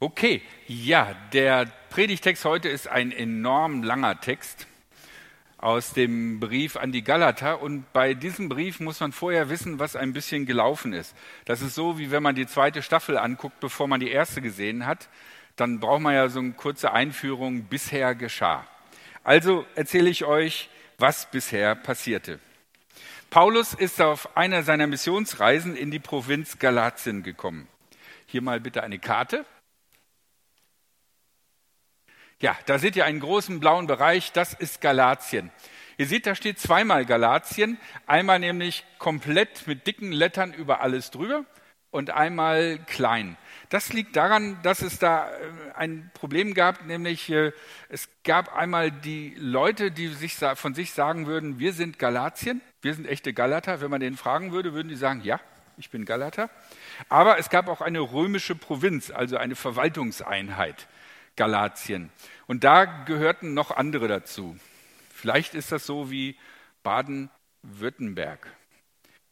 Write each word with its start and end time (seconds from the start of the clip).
Okay, 0.00 0.42
ja, 0.68 1.12
der 1.32 1.66
Predigtext 1.90 2.44
heute 2.44 2.68
ist 2.68 2.86
ein 2.86 3.10
enorm 3.10 3.82
langer 3.82 4.20
Text 4.20 4.68
aus 5.56 5.92
dem 5.92 6.38
Brief 6.38 6.76
an 6.76 6.92
die 6.92 7.02
Galater. 7.02 7.60
Und 7.60 7.92
bei 7.92 8.14
diesem 8.14 8.48
Brief 8.48 8.78
muss 8.78 9.00
man 9.00 9.10
vorher 9.10 9.50
wissen, 9.50 9.80
was 9.80 9.96
ein 9.96 10.12
bisschen 10.12 10.46
gelaufen 10.46 10.92
ist. 10.92 11.16
Das 11.46 11.62
ist 11.62 11.74
so, 11.74 11.98
wie 11.98 12.12
wenn 12.12 12.22
man 12.22 12.36
die 12.36 12.46
zweite 12.46 12.80
Staffel 12.80 13.18
anguckt, 13.18 13.58
bevor 13.58 13.88
man 13.88 13.98
die 13.98 14.12
erste 14.12 14.40
gesehen 14.40 14.86
hat. 14.86 15.08
Dann 15.56 15.80
braucht 15.80 16.02
man 16.02 16.14
ja 16.14 16.28
so 16.28 16.38
eine 16.38 16.52
kurze 16.52 16.92
Einführung, 16.92 17.64
bisher 17.64 18.14
geschah. 18.14 18.64
Also 19.24 19.66
erzähle 19.74 20.10
ich 20.10 20.24
euch, 20.24 20.70
was 20.98 21.28
bisher 21.28 21.74
passierte. 21.74 22.38
Paulus 23.30 23.74
ist 23.74 24.00
auf 24.00 24.36
einer 24.36 24.62
seiner 24.62 24.86
Missionsreisen 24.86 25.74
in 25.74 25.90
die 25.90 25.98
Provinz 25.98 26.60
Galatien 26.60 27.24
gekommen. 27.24 27.66
Hier 28.26 28.42
mal 28.42 28.60
bitte 28.60 28.84
eine 28.84 29.00
Karte. 29.00 29.44
Ja, 32.40 32.56
da 32.66 32.78
seht 32.78 32.94
ihr 32.94 33.04
einen 33.04 33.18
großen 33.18 33.58
blauen 33.58 33.88
Bereich, 33.88 34.30
das 34.30 34.54
ist 34.54 34.80
Galatien. 34.80 35.50
Ihr 35.96 36.06
seht, 36.06 36.24
da 36.24 36.36
steht 36.36 36.60
zweimal 36.60 37.04
Galatien, 37.04 37.78
einmal 38.06 38.38
nämlich 38.38 38.84
komplett 38.98 39.66
mit 39.66 39.88
dicken 39.88 40.12
Lettern 40.12 40.52
über 40.52 40.80
alles 40.80 41.10
drüber 41.10 41.44
und 41.90 42.10
einmal 42.10 42.78
klein. 42.86 43.36
Das 43.70 43.92
liegt 43.92 44.14
daran, 44.14 44.56
dass 44.62 44.82
es 44.82 45.00
da 45.00 45.28
äh, 45.28 45.32
ein 45.74 46.12
Problem 46.14 46.54
gab, 46.54 46.86
nämlich 46.86 47.28
äh, 47.28 47.50
es 47.88 48.08
gab 48.22 48.54
einmal 48.56 48.92
die 48.92 49.34
Leute, 49.36 49.90
die 49.90 50.06
sich 50.06 50.36
von 50.36 50.74
sich 50.74 50.92
sagen 50.92 51.26
würden, 51.26 51.58
wir 51.58 51.72
sind 51.72 51.98
Galatien, 51.98 52.60
wir 52.82 52.94
sind 52.94 53.08
echte 53.08 53.32
Galater. 53.32 53.80
Wenn 53.80 53.90
man 53.90 54.00
denen 54.00 54.16
fragen 54.16 54.52
würde, 54.52 54.74
würden 54.74 54.88
die 54.88 54.94
sagen, 54.94 55.22
ja, 55.24 55.40
ich 55.76 55.90
bin 55.90 56.04
Galater. 56.04 56.50
Aber 57.08 57.38
es 57.38 57.50
gab 57.50 57.66
auch 57.66 57.80
eine 57.80 58.00
römische 58.00 58.54
Provinz, 58.54 59.10
also 59.10 59.36
eine 59.36 59.56
Verwaltungseinheit. 59.56 60.86
Galatien. 61.38 62.10
Und 62.46 62.64
da 62.64 62.84
gehörten 62.84 63.54
noch 63.54 63.70
andere 63.70 64.08
dazu. 64.08 64.58
Vielleicht 65.08 65.54
ist 65.54 65.72
das 65.72 65.86
so 65.86 66.10
wie 66.10 66.36
Baden-Württemberg. 66.82 68.46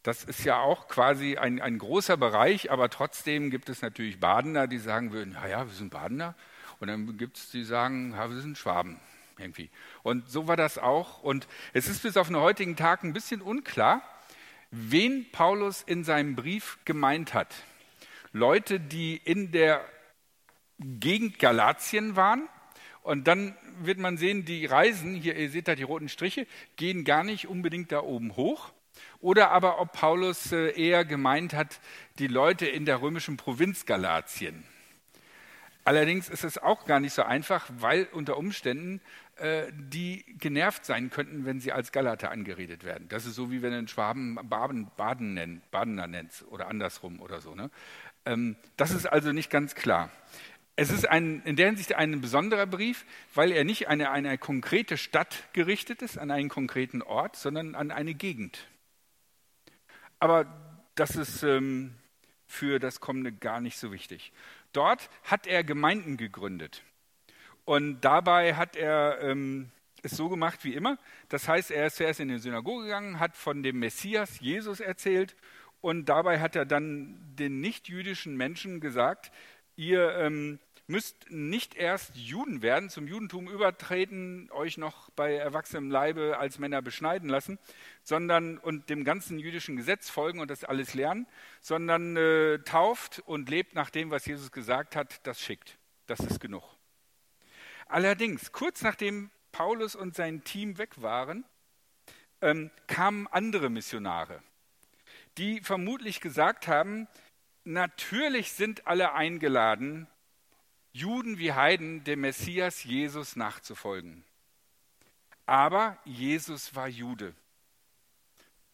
Das 0.03 0.23
ist 0.23 0.45
ja 0.45 0.61
auch 0.61 0.87
quasi 0.87 1.37
ein, 1.37 1.61
ein 1.61 1.79
großer 1.79 2.17
Bereich, 2.17 2.71
aber 2.71 2.91
trotzdem 2.91 3.51
gibt 3.51 3.69
es 3.69 3.83
natürlich 3.83 4.21
Badener, 4.21 4.69
die 4.69 4.79
sagen 4.79 5.13
würden, 5.13 5.33
naja, 5.33 5.67
wir 5.67 5.75
sind 5.75 5.91
Badener. 5.91 6.37
Und 6.79 6.89
dann 6.89 7.19
gibt 7.19 7.39
es 7.39 7.51
die, 7.51 7.65
sagen, 7.65 8.13
ja, 8.13 8.31
wir 8.31 8.41
sind 8.41 8.57
Schwaben 8.57 9.01
irgendwie. 9.37 9.69
Und 10.05 10.31
so 10.31 10.47
war 10.47 10.57
das 10.57 10.79
auch. 10.79 11.23
Und 11.23 11.49
es 11.73 11.89
ist 11.89 12.03
bis 12.05 12.17
auf 12.17 12.29
den 12.29 12.37
heutigen 12.37 12.77
Tag 12.77 13.03
ein 13.03 13.13
bisschen 13.13 13.43
unklar, 13.43 14.01
wen 14.71 15.29
Paulus 15.33 15.83
in 15.83 16.05
seinem 16.05 16.37
Brief 16.37 16.79
gemeint 16.85 17.35
hat. 17.35 17.53
Leute, 18.33 18.79
die 18.79 19.17
in 19.17 19.51
der 19.51 19.85
Gegend 20.79 21.39
Galatien 21.39 22.17
waren. 22.17 22.49
Und 23.03 23.29
dann 23.29 23.55
wird 23.79 23.99
man 23.99 24.17
sehen, 24.17 24.45
die 24.45 24.67
Reisen, 24.67 25.15
hier 25.15 25.37
ihr 25.37 25.51
seht 25.51 25.69
da 25.69 25.75
die 25.75 25.85
roten 25.85 26.09
Striche, 26.09 26.47
gehen 26.77 27.05
gar 27.05 27.23
nicht 27.23 27.47
unbedingt 27.47 27.93
da 27.93 28.01
oben 28.01 28.37
hoch. 28.37 28.73
Oder 29.21 29.51
aber 29.51 29.81
ob 29.81 29.93
Paulus 29.93 30.53
äh, 30.53 30.71
eher 30.71 31.05
gemeint 31.05 31.55
hat, 31.55 31.81
die 32.19 32.27
Leute 32.27 32.67
in 32.67 32.85
der 32.85 33.01
römischen 33.03 33.37
Provinz 33.37 33.87
Galatien. 33.87 34.65
Allerdings 35.85 36.29
ist 36.29 36.43
es 36.43 36.59
auch 36.59 36.85
gar 36.85 36.99
nicht 36.99 37.13
so 37.13 37.23
einfach, 37.23 37.71
weil 37.79 38.09
unter 38.13 38.37
Umständen 38.37 39.01
äh, 39.37 39.67
die 39.73 40.25
genervt 40.39 40.85
sein 40.85 41.11
könnten, 41.11 41.45
wenn 41.45 41.61
sie 41.61 41.71
als 41.71 41.93
Galater 41.93 42.33
angeredet 42.33 42.83
werden. 42.83 43.07
Das 43.09 43.25
ist 43.25 43.37
so, 43.37 43.53
wie 43.53 43.63
wenn 43.63 43.73
einen 43.73 43.87
Schwaben 43.87 44.37
Baden, 44.49 44.91
Baden 44.97 45.35
nennt, 45.35 45.71
Badener 45.71 46.09
nennt 46.09 46.45
oder 46.49 46.67
andersrum 46.67 47.21
oder 47.21 47.41
so. 47.41 47.55
Ne? 47.55 47.71
Ähm, 48.25 48.57
das 48.77 48.91
ist 48.91 49.07
also 49.07 49.33
nicht 49.33 49.51
ganz 49.51 49.77
klar. 49.77 50.11
Es 50.79 50.91
ist 50.91 51.09
ein, 51.09 51.43
in 51.45 51.57
der 51.57 51.67
Hinsicht 51.67 51.95
ein 51.95 52.21
besonderer 52.21 52.67
Brief, 52.67 53.07
weil 53.35 53.51
er 53.51 53.65
nicht 53.65 53.89
an 53.89 54.03
eine, 54.03 54.11
eine 54.11 54.39
konkrete 54.39 54.99
Stadt 54.99 55.49
gerichtet 55.55 56.03
ist, 56.03 56.19
an 56.19 56.31
einen 56.31 56.51
konkreten 56.51 57.01
Ort, 57.01 57.37
sondern 57.37 57.75
an 57.75 57.91
eine 57.91 58.13
Gegend. 58.13 58.69
Aber 60.19 60.47
das 60.95 61.17
ist 61.17 61.43
ähm, 61.43 61.95
für 62.47 62.79
das 62.79 63.01
Kommende 63.01 63.33
gar 63.33 63.63
nicht 63.63 63.79
so 63.79 63.91
wichtig. 63.91 64.33
Dort 64.73 65.09
hat 65.25 65.47
er 65.47 65.65
Gemeinden 65.65 66.19
gegründet. 66.19 66.83
Und 67.65 68.03
dabei 68.03 68.55
hat 68.55 68.77
er 68.77 69.19
ähm, 69.23 69.71
es 70.03 70.13
so 70.13 70.29
gemacht 70.29 70.63
wie 70.63 70.75
immer. 70.75 70.99
Das 71.31 71.49
heißt, 71.49 71.71
er 71.71 71.87
ist 71.87 71.97
zuerst 71.97 72.21
in 72.21 72.29
die 72.29 72.39
Synagoge 72.39 72.85
gegangen, 72.85 73.19
hat 73.19 73.35
von 73.35 73.63
dem 73.63 73.79
Messias 73.79 74.41
Jesus 74.41 74.81
erzählt 74.81 75.37
und 75.81 76.07
dabei 76.07 76.41
hat 76.41 76.55
er 76.55 76.67
dann 76.67 77.19
den 77.37 77.61
nichtjüdischen 77.61 78.37
Menschen 78.37 78.81
gesagt, 78.81 79.33
ihr 79.77 80.17
ähm, 80.17 80.59
müsst 80.87 81.31
nicht 81.31 81.75
erst 81.75 82.17
Juden 82.17 82.63
werden, 82.63 82.91
zum 82.91 83.09
Judentum 83.09 83.49
übertreten, 83.49 84.49
euch 84.53 84.79
noch 84.79 85.11
bei 85.11 85.35
erwachsenem 85.35 85.91
Leibe 85.91 86.39
als 86.39 86.59
Männer 86.59 86.81
beschneiden 86.83 87.29
lassen, 87.29 87.59
sondern 88.03 88.59
und 88.59 88.89
dem 88.89 89.05
ganzen 89.05 89.39
jüdischen 89.39 89.77
Gesetz 89.77 90.11
folgen 90.11 90.39
und 90.39 90.51
das 90.51 90.65
alles 90.65 90.95
lernen, 90.95 91.27
sondern 91.61 92.17
äh, 92.17 92.59
tauft 92.61 93.23
und 93.27 93.49
lebt 93.49 93.75
nach 93.75 93.91
dem, 93.91 94.11
was 94.11 94.27
Jesus 94.27 94.53
gesagt 94.53 94.95
hat, 94.95 95.27
das 95.27 95.41
schickt. 95.41 95.77
Das 96.07 96.21
ist 96.21 96.41
genug. 96.41 96.63
Allerdings, 97.89 98.53
kurz 98.53 98.83
nachdem 98.83 99.31
Paulus 99.51 99.97
und 99.97 100.15
sein 100.15 100.45
Team 100.45 100.79
weg 100.79 101.03
waren, 101.03 101.45
ähm, 102.43 102.71
kamen 102.87 103.27
andere 103.29 103.71
Missionare, 103.71 104.43
die 105.39 105.61
vermutlich 105.61 106.21
gesagt 106.21 106.69
haben, 106.69 107.09
natürlich 107.65 108.53
sind 108.53 108.87
alle 108.87 109.15
eingeladen, 109.15 110.07
Juden 110.97 111.39
wie 111.39 111.53
Heiden 111.53 112.05
dem 112.05 112.23
Messias 112.23 112.85
Jesus 112.85 113.37
nachzufolgen. 113.37 114.25
Aber 115.45 115.99
Jesus 116.05 116.75
war 116.75 116.89
Jude. 116.89 117.35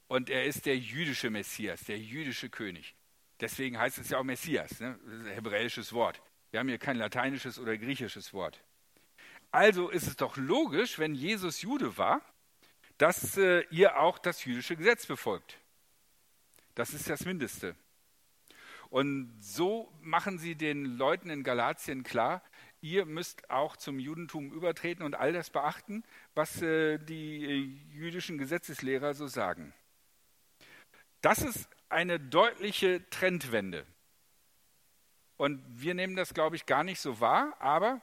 Und 0.06 0.30
er 0.30 0.44
ist 0.44 0.66
der 0.66 0.78
jüdische 0.78 1.30
Messias, 1.30 1.84
der 1.84 1.98
jüdische 1.98 2.48
König. 2.48 2.94
Deswegen 3.40 3.78
heißt 3.78 3.98
es 3.98 4.10
ja 4.10 4.18
auch 4.18 4.24
Messias, 4.24 4.78
ne? 4.78 4.98
hebräisches 5.34 5.92
Wort. 5.92 6.22
Wir 6.50 6.60
haben 6.60 6.68
hier 6.68 6.78
kein 6.78 6.96
lateinisches 6.96 7.58
oder 7.58 7.76
griechisches 7.76 8.32
Wort. 8.32 8.62
Also 9.50 9.88
ist 9.90 10.06
es 10.06 10.16
doch 10.16 10.36
logisch, 10.36 10.98
wenn 10.98 11.14
Jesus 11.14 11.62
Jude 11.62 11.96
war, 11.98 12.22
dass 12.98 13.36
äh, 13.36 13.64
ihr 13.70 13.98
auch 13.98 14.18
das 14.18 14.44
jüdische 14.44 14.76
Gesetz 14.76 15.06
befolgt. 15.06 15.58
Das 16.74 16.94
ist 16.94 17.10
das 17.10 17.24
Mindeste. 17.24 17.74
Und 18.92 19.32
so 19.40 19.90
machen 20.02 20.36
sie 20.36 20.54
den 20.54 20.84
Leuten 20.84 21.30
in 21.30 21.44
Galatien 21.44 22.02
klar, 22.02 22.42
ihr 22.82 23.06
müsst 23.06 23.48
auch 23.48 23.78
zum 23.78 23.98
Judentum 23.98 24.52
übertreten 24.52 25.02
und 25.02 25.14
all 25.14 25.32
das 25.32 25.48
beachten, 25.48 26.04
was 26.34 26.60
äh, 26.60 26.98
die 26.98 27.42
äh, 27.42 27.94
jüdischen 27.96 28.36
Gesetzeslehrer 28.36 29.14
so 29.14 29.28
sagen. 29.28 29.72
Das 31.22 31.38
ist 31.38 31.70
eine 31.88 32.20
deutliche 32.20 33.08
Trendwende. 33.08 33.86
Und 35.38 35.64
wir 35.68 35.94
nehmen 35.94 36.14
das, 36.14 36.34
glaube 36.34 36.56
ich, 36.56 36.66
gar 36.66 36.84
nicht 36.84 37.00
so 37.00 37.18
wahr, 37.18 37.56
aber 37.60 38.02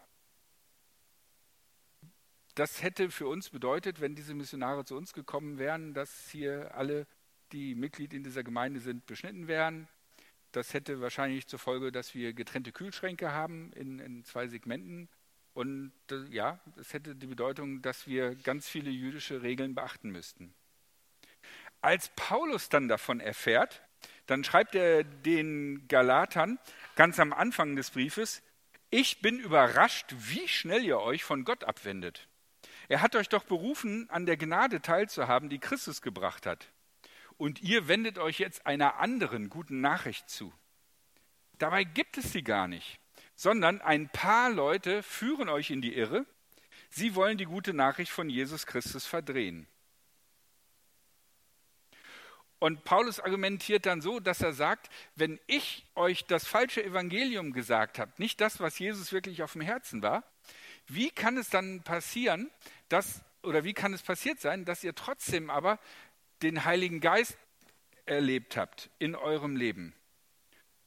das 2.56 2.82
hätte 2.82 3.12
für 3.12 3.28
uns 3.28 3.52
bedeutet, 3.52 4.02
wenn 4.02 4.16
diese 4.16 4.34
Missionare 4.34 4.86
zu 4.86 4.98
uns 4.98 5.14
gekommen 5.14 5.60
wären, 5.60 5.94
dass 5.94 6.32
hier 6.32 6.74
alle, 6.74 7.06
die 7.52 7.76
Mitglied 7.76 8.12
in 8.12 8.24
dieser 8.24 8.44
Gemeinde 8.44 8.80
sind, 8.80 9.06
beschnitten 9.06 9.48
wären, 9.48 9.88
das 10.52 10.74
hätte 10.74 11.02
wahrscheinlich 11.02 11.48
zur 11.48 11.60
Folge, 11.60 11.92
dass 11.92 12.16
wir 12.16 12.34
getrennte 12.34 12.72
Kühlschränke 12.72 13.32
haben 13.32 13.72
in, 13.74 14.00
in 14.00 14.24
zwei 14.24 14.48
Segmenten. 14.48 15.10
Und 15.54 15.92
äh, 16.12 16.24
ja, 16.30 16.60
es 16.78 16.94
hätte 16.94 17.16
die 17.16 17.28
Bedeutung, 17.28 17.82
dass 17.82 18.08
wir 18.08 18.36
ganz 18.36 18.68
viele 18.68 18.90
jüdische 18.90 19.42
Regeln 19.42 19.76
beachten 19.76 20.10
müssten. 20.10 20.54
Als 21.82 22.10
Paulus 22.16 22.70
dann 22.70 22.88
davon 22.88 23.20
erfährt, 23.20 23.82
dann 24.26 24.44
schreibt 24.44 24.76
er 24.76 25.04
den 25.04 25.88
Galatern 25.88 26.60
ganz 26.96 27.20
am 27.20 27.34
Anfang 27.34 27.76
des 27.76 27.92
Briefes, 27.92 28.42
ich 28.92 29.22
bin 29.22 29.40
überrascht, 29.40 30.14
wie 30.18 30.48
schnell 30.48 30.84
ihr 30.84 31.00
euch 31.00 31.24
von 31.24 31.46
Gott 31.46 31.64
abwendet. 31.64 32.28
Er 32.88 33.02
hat 33.02 33.16
euch 33.16 33.30
doch 33.30 33.44
berufen, 33.44 34.10
an 34.10 34.26
der 34.26 34.36
Gnade 34.36 34.82
teilzuhaben, 34.82 35.50
die 35.50 35.60
Christus 35.60 36.02
gebracht 36.02 36.48
hat 36.48 36.72
und 37.40 37.62
ihr 37.62 37.88
wendet 37.88 38.18
euch 38.18 38.38
jetzt 38.38 38.68
einer 38.68 38.98
anderen 38.98 39.50
guten 39.50 39.80
Nachricht 39.80 40.30
zu. 40.30 40.54
Dabei 41.58 41.86
gibt 41.86 42.18
es 42.18 42.34
sie 42.34 42.44
gar 42.44 42.68
nicht, 42.68 43.00
sondern 43.34 43.82
ein 43.82 44.10
paar 44.10 44.50
Leute 44.50 45.02
führen 45.02 45.48
euch 45.48 45.72
in 45.72 45.82
die 45.82 45.96
Irre. 45.96 46.26
Sie 46.90 47.16
wollen 47.16 47.38
die 47.38 47.46
gute 47.46 47.74
Nachricht 47.74 48.12
von 48.12 48.30
Jesus 48.30 48.66
Christus 48.66 49.06
verdrehen. 49.06 49.68
Und 52.60 52.84
Paulus 52.84 53.22
argumentiert 53.22 53.86
dann 53.86 54.02
so, 54.02 54.20
dass 54.20 54.42
er 54.42 54.52
sagt, 54.52 54.90
wenn 55.16 55.40
ich 55.48 55.86
euch 55.96 56.26
das 56.26 56.46
falsche 56.46 56.84
Evangelium 56.84 57.54
gesagt 57.54 58.00
habe, 58.00 58.12
nicht 58.18 58.42
das, 58.42 58.60
was 58.60 58.78
Jesus 58.80 59.14
wirklich 59.14 59.44
auf 59.44 59.54
dem 59.54 59.62
Herzen 59.62 60.02
war, 60.02 60.26
wie 60.88 61.10
kann 61.10 61.38
es 61.38 61.50
dann 61.50 61.84
passieren, 61.84 62.52
dass, 62.90 63.22
oder 63.44 63.64
wie 63.64 63.74
kann 63.74 63.94
es 63.94 64.02
passiert 64.02 64.42
sein, 64.42 64.66
dass 64.66 64.84
ihr 64.84 64.94
trotzdem 64.94 65.50
aber 65.50 65.80
den 66.42 66.66
Heiligen 66.66 67.00
Geist 67.00 67.38
erlebt 68.06 68.58
habt 68.58 68.90
in 69.00 69.16
eurem 69.16 69.56
Leben. 69.56 69.94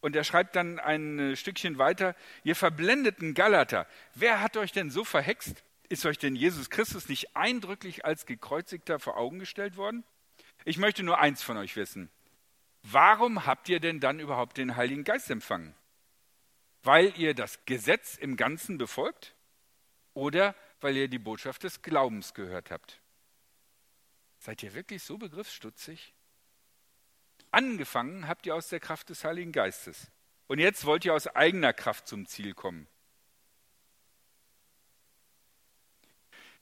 Und 0.01 0.17
er 0.17 0.25
schreibt 0.25 0.57
dann 0.57 0.81
ein 0.81 1.37
Stückchen 1.37 1.79
weiter, 1.79 2.17
ihr 2.43 2.57
verblendeten 2.57 3.35
Galater, 3.35 3.87
wer 4.15 4.41
hat 4.41 4.57
euch 4.57 4.73
denn 4.73 4.91
so 4.91 5.05
verhext? 5.05 5.63
Ist 5.89 6.07
euch 6.07 6.19
denn 6.19 6.35
Jesus 6.35 6.71
Christus 6.71 7.09
nicht 7.09 7.37
eindrücklich 7.37 8.05
als 8.05 8.27
gekreuzigter 8.27 8.99
vor 8.99 9.17
Augen 9.17 9.39
gestellt 9.39 9.77
worden? 9.77 10.05
Ich 10.65 10.79
möchte 10.79 11.03
nur 11.03 11.21
eins 11.21 11.43
von 11.43 11.57
euch 11.57 11.77
wissen. 11.77 12.11
Warum 12.83 13.47
habt 13.47 13.69
ihr 13.69 13.79
denn 13.79 14.01
dann 14.01 14.19
überhaupt 14.19 14.57
den 14.57 14.75
Heiligen 14.75 15.05
Geist 15.05 15.31
empfangen? 15.31 15.75
Weil 16.83 17.13
ihr 17.17 17.35
das 17.35 17.65
Gesetz 17.67 18.17
im 18.17 18.37
Ganzen 18.37 18.79
befolgt 18.79 19.35
oder 20.15 20.57
weil 20.81 20.97
ihr 20.97 21.09
die 21.09 21.19
Botschaft 21.19 21.63
des 21.63 21.83
Glaubens 21.83 22.35
gehört 22.35 22.71
habt? 22.71 23.02
Seid 24.43 24.61
ihr 24.65 24.75
wirklich 24.75 25.05
so 25.05 25.19
begriffsstutzig? 25.19 26.13
Angefangen 27.53 28.27
habt 28.27 28.45
ihr 28.45 28.57
aus 28.57 28.67
der 28.67 28.81
Kraft 28.81 29.09
des 29.09 29.23
Heiligen 29.23 29.53
Geistes. 29.53 30.11
Und 30.49 30.59
jetzt 30.59 30.85
wollt 30.85 31.05
ihr 31.05 31.15
aus 31.15 31.29
eigener 31.29 31.73
Kraft 31.73 32.09
zum 32.09 32.27
Ziel 32.27 32.53
kommen. 32.53 32.89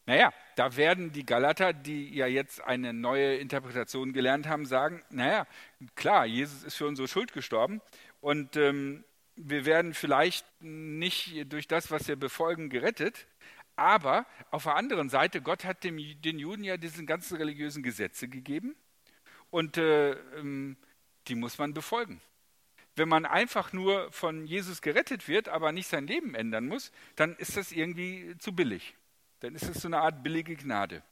Naja, 0.04 0.30
da 0.56 0.76
werden 0.76 1.12
die 1.12 1.24
Galater, 1.24 1.72
die 1.72 2.14
ja 2.14 2.26
jetzt 2.26 2.60
eine 2.60 2.92
neue 2.92 3.36
Interpretation 3.36 4.12
gelernt 4.12 4.46
haben, 4.46 4.66
sagen, 4.66 5.02
naja, 5.08 5.46
klar, 5.94 6.26
Jesus 6.26 6.62
ist 6.64 6.76
für 6.76 6.86
unsere 6.86 7.08
Schuld 7.08 7.32
gestorben 7.32 7.80
und 8.20 8.56
ähm, 8.56 9.04
wir 9.36 9.64
werden 9.64 9.94
vielleicht 9.94 10.44
nicht 10.60 11.50
durch 11.50 11.66
das, 11.66 11.90
was 11.90 12.08
wir 12.08 12.16
befolgen, 12.16 12.68
gerettet, 12.68 13.26
aber 13.80 14.26
auf 14.50 14.64
der 14.64 14.76
anderen 14.76 15.08
Seite, 15.08 15.40
Gott 15.40 15.64
hat 15.64 15.84
dem, 15.84 15.96
den 16.20 16.38
Juden 16.38 16.64
ja 16.64 16.76
diese 16.76 17.04
ganzen 17.04 17.38
religiösen 17.38 17.82
Gesetze 17.82 18.28
gegeben 18.28 18.76
und 19.50 19.78
äh, 19.78 20.12
ähm, 20.38 20.76
die 21.28 21.34
muss 21.34 21.58
man 21.58 21.72
befolgen. 21.72 22.20
Wenn 22.94 23.08
man 23.08 23.24
einfach 23.24 23.72
nur 23.72 24.12
von 24.12 24.46
Jesus 24.46 24.82
gerettet 24.82 25.28
wird, 25.28 25.48
aber 25.48 25.72
nicht 25.72 25.88
sein 25.88 26.06
Leben 26.06 26.34
ändern 26.34 26.66
muss, 26.66 26.92
dann 27.16 27.34
ist 27.36 27.56
das 27.56 27.72
irgendwie 27.72 28.36
zu 28.38 28.54
billig. 28.54 28.94
Dann 29.40 29.54
ist 29.54 29.64
es 29.64 29.80
so 29.80 29.88
eine 29.88 30.00
Art 30.00 30.22
billige 30.22 30.56
Gnade. 30.56 31.02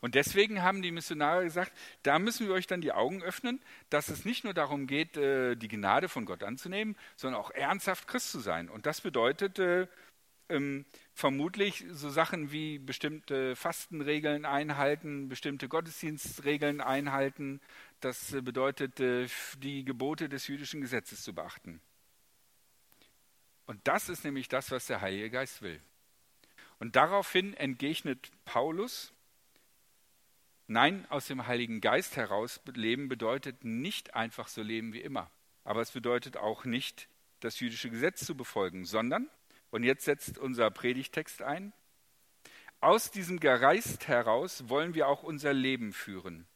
Und 0.00 0.16
deswegen 0.16 0.62
haben 0.62 0.82
die 0.82 0.90
Missionare 0.90 1.44
gesagt, 1.44 1.72
da 2.02 2.18
müssen 2.18 2.48
wir 2.48 2.54
euch 2.54 2.66
dann 2.66 2.80
die 2.80 2.92
Augen 2.92 3.22
öffnen, 3.22 3.60
dass 3.90 4.08
es 4.08 4.24
nicht 4.24 4.42
nur 4.42 4.54
darum 4.54 4.88
geht, 4.88 5.16
äh, 5.16 5.54
die 5.54 5.68
Gnade 5.68 6.08
von 6.08 6.24
Gott 6.24 6.42
anzunehmen, 6.42 6.96
sondern 7.14 7.40
auch 7.40 7.52
ernsthaft 7.52 8.08
Christ 8.08 8.32
zu 8.32 8.40
sein. 8.40 8.68
Und 8.68 8.86
das 8.86 9.00
bedeutet 9.00 9.60
äh, 9.60 9.86
ähm, 10.48 10.84
vermutlich 11.14 11.84
so 11.90 12.10
Sachen 12.10 12.52
wie 12.52 12.78
bestimmte 12.78 13.56
Fastenregeln 13.56 14.44
einhalten, 14.44 15.28
bestimmte 15.28 15.68
Gottesdienstregeln 15.68 16.80
einhalten. 16.80 17.60
Das 18.00 18.32
bedeutet, 18.42 19.00
äh, 19.00 19.28
die 19.58 19.84
Gebote 19.84 20.28
des 20.28 20.46
jüdischen 20.46 20.80
Gesetzes 20.80 21.22
zu 21.22 21.34
beachten. 21.34 21.80
Und 23.66 23.86
das 23.86 24.08
ist 24.08 24.24
nämlich 24.24 24.48
das, 24.48 24.70
was 24.70 24.86
der 24.86 25.00
Heilige 25.00 25.30
Geist 25.30 25.60
will. 25.60 25.80
Und 26.78 26.96
daraufhin 26.96 27.54
entgegnet 27.54 28.30
Paulus, 28.44 29.12
nein, 30.68 31.06
aus 31.10 31.26
dem 31.26 31.46
Heiligen 31.46 31.80
Geist 31.80 32.16
heraus 32.16 32.60
leben 32.74 33.08
bedeutet 33.08 33.64
nicht 33.64 34.14
einfach 34.14 34.48
so 34.48 34.62
leben 34.62 34.92
wie 34.92 35.00
immer. 35.00 35.30
Aber 35.64 35.82
es 35.82 35.90
bedeutet 35.90 36.36
auch 36.36 36.64
nicht, 36.64 37.08
das 37.40 37.60
jüdische 37.60 37.90
Gesetz 37.90 38.24
zu 38.24 38.36
befolgen, 38.36 38.84
sondern, 38.84 39.28
und 39.70 39.82
jetzt 39.82 40.04
setzt 40.04 40.38
unser 40.38 40.70
Predigtext 40.70 41.42
ein, 41.42 41.72
aus 42.80 43.10
diesem 43.10 43.40
Geist 43.40 44.06
heraus 44.06 44.68
wollen 44.68 44.94
wir 44.94 45.08
auch 45.08 45.22
unser 45.22 45.52
Leben 45.52 45.92
führen. 45.92 46.46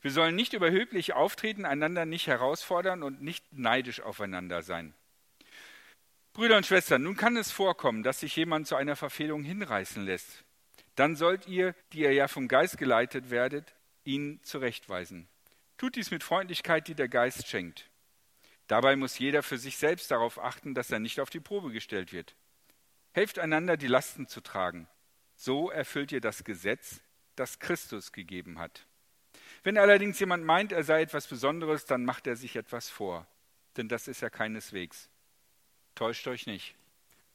Wir 0.00 0.12
sollen 0.12 0.36
nicht 0.36 0.52
überhöblich 0.52 1.14
auftreten, 1.14 1.64
einander 1.64 2.04
nicht 2.04 2.26
herausfordern 2.26 3.02
und 3.02 3.22
nicht 3.22 3.52
neidisch 3.52 4.00
aufeinander 4.00 4.62
sein. 4.62 4.94
Brüder 6.34 6.56
und 6.56 6.66
Schwestern, 6.66 7.02
nun 7.02 7.16
kann 7.16 7.36
es 7.36 7.50
vorkommen, 7.50 8.02
dass 8.02 8.20
sich 8.20 8.36
jemand 8.36 8.66
zu 8.66 8.76
einer 8.76 8.96
Verfehlung 8.96 9.42
hinreißen 9.42 10.04
lässt. 10.04 10.44
Dann 10.94 11.16
sollt 11.16 11.46
ihr, 11.48 11.74
die 11.92 12.00
ihr 12.00 12.12
ja 12.12 12.28
vom 12.28 12.48
Geist 12.48 12.78
geleitet 12.78 13.30
werdet, 13.30 13.74
ihn 14.04 14.40
zurechtweisen. 14.42 15.28
Tut 15.78 15.96
dies 15.96 16.10
mit 16.10 16.22
Freundlichkeit, 16.22 16.86
die 16.86 16.94
der 16.94 17.08
Geist 17.08 17.48
schenkt. 17.48 17.88
Dabei 18.66 18.96
muss 18.96 19.18
jeder 19.18 19.42
für 19.42 19.58
sich 19.58 19.76
selbst 19.76 20.10
darauf 20.10 20.38
achten, 20.38 20.74
dass 20.74 20.90
er 20.90 20.98
nicht 20.98 21.20
auf 21.20 21.30
die 21.30 21.40
Probe 21.40 21.70
gestellt 21.70 22.12
wird. 22.12 22.34
Helft 23.12 23.38
einander, 23.38 23.76
die 23.76 23.86
Lasten 23.86 24.26
zu 24.26 24.40
tragen. 24.40 24.88
So 25.36 25.70
erfüllt 25.70 26.12
ihr 26.12 26.20
das 26.20 26.44
Gesetz, 26.44 27.00
das 27.36 27.58
Christus 27.58 28.12
gegeben 28.12 28.58
hat. 28.58 28.86
Wenn 29.62 29.78
allerdings 29.78 30.18
jemand 30.20 30.44
meint, 30.44 30.72
er 30.72 30.84
sei 30.84 31.02
etwas 31.02 31.26
Besonderes, 31.26 31.84
dann 31.84 32.04
macht 32.04 32.26
er 32.26 32.36
sich 32.36 32.56
etwas 32.56 32.88
vor. 32.88 33.26
Denn 33.76 33.88
das 33.88 34.08
ist 34.08 34.20
ja 34.20 34.30
keineswegs. 34.30 35.10
Täuscht 35.94 36.26
euch 36.26 36.46
nicht. 36.46 36.74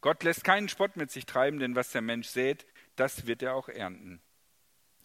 Gott 0.01 0.23
lässt 0.23 0.43
keinen 0.43 0.69
Spott 0.69 0.95
mit 0.95 1.11
sich 1.11 1.25
treiben, 1.25 1.59
denn 1.59 1.75
was 1.75 1.91
der 1.91 2.01
Mensch 2.01 2.27
sät, 2.27 2.65
das 2.95 3.27
wird 3.27 3.41
er 3.41 3.55
auch 3.55 3.67
ernten. 3.67 4.21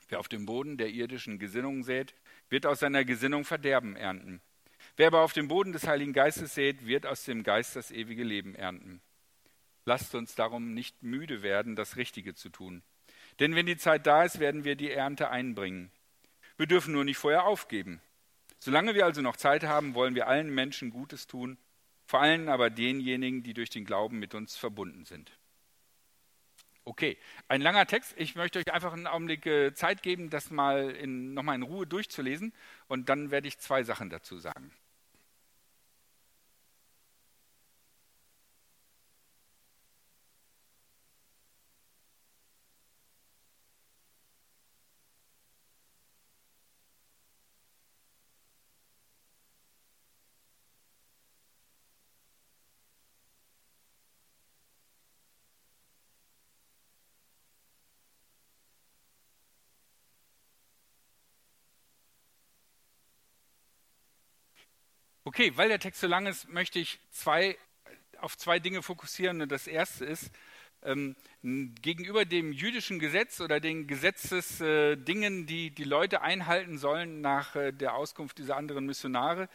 Wer 0.08 0.20
auf 0.20 0.28
dem 0.28 0.46
Boden 0.46 0.76
der 0.76 0.88
irdischen 0.88 1.38
Gesinnung 1.38 1.82
sät, 1.82 2.14
wird 2.48 2.66
aus 2.66 2.80
seiner 2.80 3.04
Gesinnung 3.04 3.44
Verderben 3.44 3.96
ernten. 3.96 4.40
Wer 4.96 5.08
aber 5.08 5.22
auf 5.22 5.32
dem 5.32 5.48
Boden 5.48 5.72
des 5.72 5.86
Heiligen 5.86 6.12
Geistes 6.12 6.54
sät, 6.54 6.86
wird 6.86 7.06
aus 7.06 7.24
dem 7.24 7.42
Geist 7.42 7.76
das 7.76 7.90
ewige 7.90 8.24
Leben 8.24 8.54
ernten. 8.54 9.00
Lasst 9.84 10.14
uns 10.14 10.34
darum 10.34 10.72
nicht 10.72 11.02
müde 11.02 11.42
werden, 11.42 11.76
das 11.76 11.96
Richtige 11.96 12.34
zu 12.34 12.48
tun. 12.48 12.82
Denn 13.40 13.54
wenn 13.54 13.66
die 13.66 13.76
Zeit 13.76 14.06
da 14.06 14.22
ist, 14.22 14.38
werden 14.38 14.64
wir 14.64 14.76
die 14.76 14.90
Ernte 14.90 15.30
einbringen. 15.30 15.90
Wir 16.56 16.66
dürfen 16.66 16.92
nur 16.92 17.04
nicht 17.04 17.18
vorher 17.18 17.44
aufgeben. 17.44 18.00
Solange 18.60 18.94
wir 18.94 19.04
also 19.04 19.20
noch 19.20 19.36
Zeit 19.36 19.64
haben, 19.64 19.94
wollen 19.94 20.14
wir 20.14 20.28
allen 20.28 20.54
Menschen 20.54 20.90
Gutes 20.90 21.26
tun 21.26 21.58
vor 22.06 22.20
allem 22.20 22.48
aber 22.48 22.70
denjenigen, 22.70 23.42
die 23.42 23.54
durch 23.54 23.70
den 23.70 23.84
Glauben 23.84 24.18
mit 24.18 24.34
uns 24.34 24.56
verbunden 24.56 25.04
sind. 25.04 25.32
Okay, 26.86 27.16
ein 27.48 27.62
langer 27.62 27.86
Text. 27.86 28.14
Ich 28.18 28.34
möchte 28.34 28.58
euch 28.58 28.70
einfach 28.70 28.92
einen 28.92 29.06
Augenblick 29.06 29.46
äh, 29.46 29.72
Zeit 29.72 30.02
geben, 30.02 30.28
das 30.28 30.50
mal 30.50 30.92
nochmal 31.06 31.56
in 31.56 31.62
Ruhe 31.62 31.86
durchzulesen 31.86 32.52
und 32.88 33.08
dann 33.08 33.30
werde 33.30 33.48
ich 33.48 33.58
zwei 33.58 33.82
Sachen 33.84 34.10
dazu 34.10 34.38
sagen. 34.38 34.70
Okay, 65.26 65.52
weil 65.56 65.70
der 65.70 65.78
Text 65.78 66.02
so 66.02 66.06
lang 66.06 66.26
ist, 66.26 66.50
möchte 66.50 66.78
ich 66.78 67.00
zwei, 67.10 67.56
auf 68.18 68.36
zwei 68.36 68.58
Dinge 68.58 68.82
fokussieren. 68.82 69.40
Und 69.40 69.50
das 69.50 69.66
erste 69.66 70.04
ist, 70.04 70.30
ähm, 70.82 71.16
gegenüber 71.42 72.26
dem 72.26 72.52
jüdischen 72.52 72.98
Gesetz 72.98 73.40
oder 73.40 73.58
den 73.58 73.86
Gesetzesdingen, 73.86 75.44
äh, 75.44 75.46
die 75.46 75.70
die 75.70 75.84
Leute 75.84 76.20
einhalten 76.20 76.76
sollen 76.76 77.22
nach 77.22 77.56
äh, 77.56 77.72
der 77.72 77.94
Auskunft 77.94 78.36
dieser 78.36 78.56
anderen 78.56 78.84
Missionare, 78.84 79.48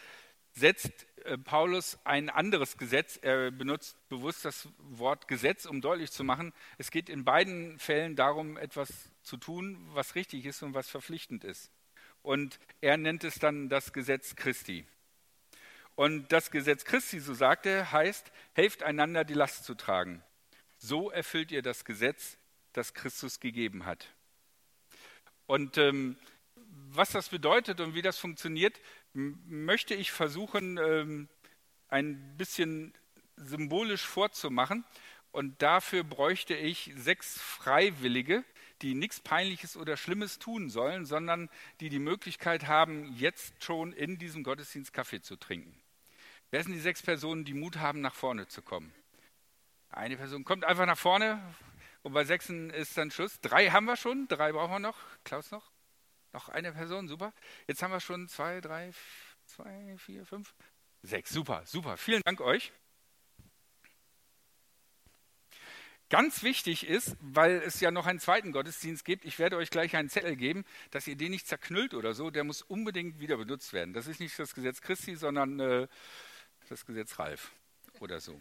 setzt 0.54 1.06
äh, 1.26 1.38
Paulus 1.38 2.00
ein 2.04 2.32
anderes 2.32 2.78
Gesetz. 2.80 3.20
Er 3.22 3.52
benutzt 3.52 3.96
bewusst 4.10 4.46
das 4.46 4.70
Wort 4.80 5.28
Gesetz, 5.28 5.66
um 5.66 5.82
deutlich 5.82 6.12
zu 6.12 6.24
machen, 6.24 6.52
es 6.80 6.90
geht 6.90 7.10
in 7.10 7.26
beiden 7.26 7.78
Fällen 7.78 8.16
darum, 8.16 8.58
etwas 8.58 9.12
zu 9.22 9.38
tun, 9.38 9.78
was 9.94 10.16
richtig 10.16 10.48
ist 10.48 10.64
und 10.64 10.74
was 10.74 10.90
verpflichtend 10.90 11.44
ist. 11.44 11.70
Und 12.24 12.60
er 12.82 12.98
nennt 12.98 13.24
es 13.24 13.36
dann 13.36 13.70
das 13.70 13.94
Gesetz 13.94 14.36
Christi. 14.36 14.88
Und 16.00 16.32
das 16.32 16.50
Gesetz 16.50 16.86
Christi, 16.86 17.20
so 17.20 17.34
sagt 17.34 17.66
er, 17.66 17.92
heißt, 17.92 18.32
helft 18.54 18.84
einander 18.84 19.26
die 19.26 19.34
Last 19.34 19.66
zu 19.66 19.76
tragen. 19.76 20.24
So 20.78 21.12
erfüllt 21.12 21.52
ihr 21.52 21.62
das 21.62 21.84
Gesetz, 21.84 22.38
das 22.72 22.94
Christus 22.94 23.42
gegeben 23.42 23.86
hat. 23.86 24.08
Und 25.46 25.78
ähm, 25.78 26.16
was 26.88 27.12
das 27.12 27.28
bedeutet 27.28 27.82
und 27.82 27.96
wie 27.96 28.02
das 28.02 28.18
funktioniert, 28.18 28.80
möchte 29.12 29.94
ich 29.94 30.14
versuchen, 30.14 30.78
ähm, 30.78 31.28
ein 31.90 32.38
bisschen 32.38 32.94
symbolisch 33.36 34.08
vorzumachen. 34.08 34.86
Und 35.34 35.62
dafür 35.62 36.06
bräuchte 36.06 36.56
ich 36.56 36.94
sechs 36.96 37.42
Freiwillige, 37.42 38.46
die 38.84 38.94
nichts 38.96 39.20
Peinliches 39.20 39.76
oder 39.76 39.98
Schlimmes 39.98 40.40
tun 40.40 40.70
sollen, 40.70 41.06
sondern 41.06 41.50
die 41.82 41.90
die 41.90 42.00
Möglichkeit 42.00 42.68
haben, 42.68 43.14
jetzt 43.18 43.66
schon 43.66 43.92
in 43.92 44.18
diesem 44.18 44.44
Gottesdienst 44.44 44.94
Kaffee 44.94 45.22
zu 45.22 45.36
trinken. 45.36 45.78
Wer 46.52 46.64
sind 46.64 46.74
die 46.74 46.80
sechs 46.80 47.02
Personen, 47.02 47.46
die 47.46 47.54
Mut 47.54 47.78
haben, 47.78 48.02
nach 48.02 48.16
vorne 48.16 48.48
zu 48.48 48.62
kommen? 48.62 48.94
Eine 49.90 50.18
Person 50.18 50.44
kommt 50.44 50.66
einfach 50.66 50.86
nach 50.86 50.98
vorne 50.98 51.42
und 52.04 52.14
bei 52.14 52.24
sechsen 52.24 52.70
ist 52.70 52.98
dann 52.98 53.12
Schluss. 53.12 53.40
Drei 53.42 53.70
haben 53.70 53.86
wir 53.86 53.98
schon, 53.98 54.28
drei 54.28 54.52
brauchen 54.52 54.72
wir 54.72 54.80
noch. 54.80 54.98
Klaus 55.24 55.52
noch? 55.52 55.72
Noch 56.34 56.50
eine 56.50 56.72
Person, 56.72 57.08
super. 57.08 57.34
Jetzt 57.68 57.82
haben 57.82 57.92
wir 57.92 58.00
schon 58.00 58.28
zwei, 58.28 58.62
drei, 58.62 58.92
zwei, 59.46 59.96
vier, 59.98 60.26
fünf, 60.26 60.54
Sechs, 61.02 61.30
super, 61.30 61.64
super. 61.66 61.96
Vielen 61.96 62.22
Dank 62.24 62.42
euch. 62.42 62.74
Ganz 66.10 66.42
wichtig 66.44 66.88
ist, 66.88 67.16
weil 67.22 67.62
es 67.62 67.80
ja 67.80 67.92
noch 67.92 68.08
einen 68.08 68.20
zweiten 68.20 68.52
Gottesdienst 68.52 69.06
gibt, 69.06 69.26
ich 69.26 69.38
werde 69.38 69.58
euch 69.58 69.70
gleich 69.70 69.96
einen 69.96 70.10
Zettel 70.10 70.36
geben, 70.36 70.66
dass 70.90 71.08
ihr 71.08 71.16
den 71.16 71.32
nicht 71.32 71.48
zerknüllt 71.48 71.94
oder 71.94 72.16
so, 72.16 72.32
der 72.32 72.44
muss 72.44 72.64
unbedingt 72.64 73.20
wieder 73.20 73.38
benutzt 73.38 73.74
werden. 73.74 73.94
Das 73.94 74.08
ist 74.08 74.20
nicht 74.20 74.38
das 74.40 74.56
Gesetz 74.56 74.82
Christi, 74.82 75.16
sondern 75.16 75.60
äh, 75.60 75.88
das 76.70 76.86
Gesetz 76.86 77.20
Ralf 77.20 77.52
oder 78.00 78.20
so. 78.20 78.40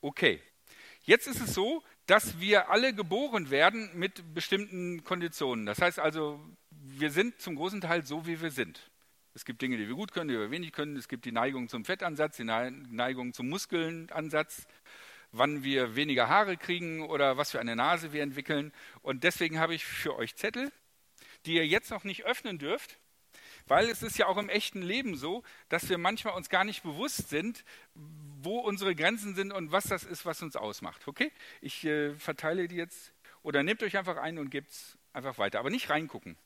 Okay, 0.00 0.40
jetzt 1.04 1.26
ist 1.26 1.40
es 1.40 1.54
so, 1.54 1.82
dass 2.06 2.40
wir 2.40 2.70
alle 2.70 2.94
geboren 2.94 3.50
werden 3.50 3.90
mit 3.94 4.34
bestimmten 4.34 5.04
Konditionen. 5.04 5.66
Das 5.66 5.80
heißt 5.80 5.98
also, 5.98 6.40
wir 6.70 7.10
sind 7.10 7.40
zum 7.40 7.56
großen 7.56 7.80
Teil 7.80 8.04
so, 8.04 8.26
wie 8.26 8.40
wir 8.40 8.50
sind. 8.50 8.90
Es 9.34 9.44
gibt 9.44 9.62
Dinge, 9.62 9.76
die 9.76 9.88
wir 9.88 9.94
gut 9.94 10.12
können, 10.12 10.28
die 10.28 10.38
wir 10.38 10.50
wenig 10.50 10.72
können. 10.72 10.96
Es 10.96 11.08
gibt 11.08 11.24
die 11.24 11.32
Neigung 11.32 11.68
zum 11.68 11.84
Fettansatz, 11.84 12.36
die 12.36 12.44
Neigung 12.44 13.32
zum 13.32 13.48
Muskelansatz 13.48 14.66
wann 15.32 15.64
wir 15.64 15.96
weniger 15.96 16.28
Haare 16.28 16.56
kriegen 16.56 17.02
oder 17.02 17.36
was 17.36 17.50
für 17.50 17.60
eine 17.60 17.74
Nase 17.74 18.12
wir 18.12 18.22
entwickeln. 18.22 18.72
Und 19.00 19.24
deswegen 19.24 19.58
habe 19.58 19.74
ich 19.74 19.84
für 19.84 20.14
euch 20.16 20.36
Zettel, 20.36 20.70
die 21.46 21.54
ihr 21.54 21.66
jetzt 21.66 21.90
noch 21.90 22.04
nicht 22.04 22.24
öffnen 22.24 22.58
dürft, 22.58 22.98
weil 23.66 23.88
es 23.88 24.02
ist 24.02 24.18
ja 24.18 24.26
auch 24.26 24.38
im 24.38 24.48
echten 24.48 24.82
Leben 24.82 25.16
so, 25.16 25.42
dass 25.68 25.88
wir 25.88 25.98
manchmal 25.98 26.34
uns 26.34 26.48
gar 26.48 26.64
nicht 26.64 26.82
bewusst 26.82 27.28
sind, 27.28 27.64
wo 27.94 28.58
unsere 28.58 28.94
Grenzen 28.94 29.34
sind 29.34 29.52
und 29.52 29.72
was 29.72 29.84
das 29.84 30.04
ist, 30.04 30.26
was 30.26 30.42
uns 30.42 30.56
ausmacht. 30.56 31.06
Okay? 31.06 31.32
Ich 31.60 31.84
äh, 31.84 32.14
verteile 32.14 32.68
die 32.68 32.76
jetzt 32.76 33.12
oder 33.42 33.62
nehmt 33.62 33.82
euch 33.82 33.96
einfach 33.96 34.16
ein 34.16 34.38
und 34.38 34.50
gebt 34.50 34.70
es 34.70 34.98
einfach 35.12 35.38
weiter, 35.38 35.58
aber 35.58 35.70
nicht 35.70 35.90
reingucken. 35.90 36.36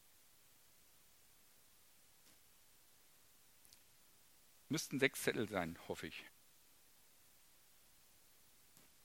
Müssten 4.69 4.99
sechs 4.99 5.23
Zettel 5.23 5.49
sein, 5.49 5.79
hoffe 5.89 6.09
ich. 6.09 6.25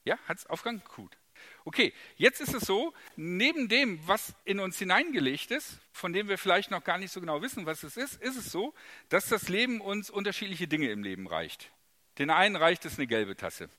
Ja, 0.03 0.17
hat 0.27 0.37
es 0.37 0.47
Aufgang? 0.47 0.81
Gut. 0.95 1.15
Okay, 1.63 1.93
jetzt 2.17 2.41
ist 2.41 2.53
es 2.53 2.63
so, 2.63 2.93
neben 3.15 3.67
dem, 3.69 3.99
was 4.07 4.33
in 4.45 4.59
uns 4.59 4.79
hineingelegt 4.79 5.51
ist, 5.51 5.79
von 5.91 6.13
dem 6.13 6.27
wir 6.27 6.37
vielleicht 6.37 6.71
noch 6.71 6.83
gar 6.83 6.97
nicht 6.97 7.11
so 7.11 7.19
genau 7.19 7.41
wissen, 7.41 7.65
was 7.65 7.83
es 7.83 7.97
ist, 7.97 8.21
ist 8.21 8.37
es 8.37 8.51
so, 8.51 8.73
dass 9.09 9.27
das 9.27 9.49
Leben 9.49 9.79
uns 9.81 10.09
unterschiedliche 10.09 10.67
Dinge 10.67 10.89
im 10.89 11.03
Leben 11.03 11.27
reicht. 11.27 11.71
Den 12.17 12.29
einen 12.29 12.55
reicht 12.55 12.85
es 12.85 12.97
eine 12.97 13.07
gelbe 13.07 13.35
Tasse, 13.35 13.69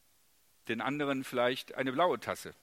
den 0.69 0.81
anderen 0.81 1.25
vielleicht 1.25 1.75
eine 1.75 1.93
blaue 1.93 2.21
Tasse. 2.21 2.55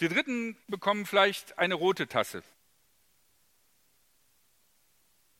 Die 0.00 0.08
dritten 0.08 0.56
bekommen 0.68 1.06
vielleicht 1.06 1.58
eine 1.58 1.74
rote 1.74 2.08
Tasse. 2.08 2.42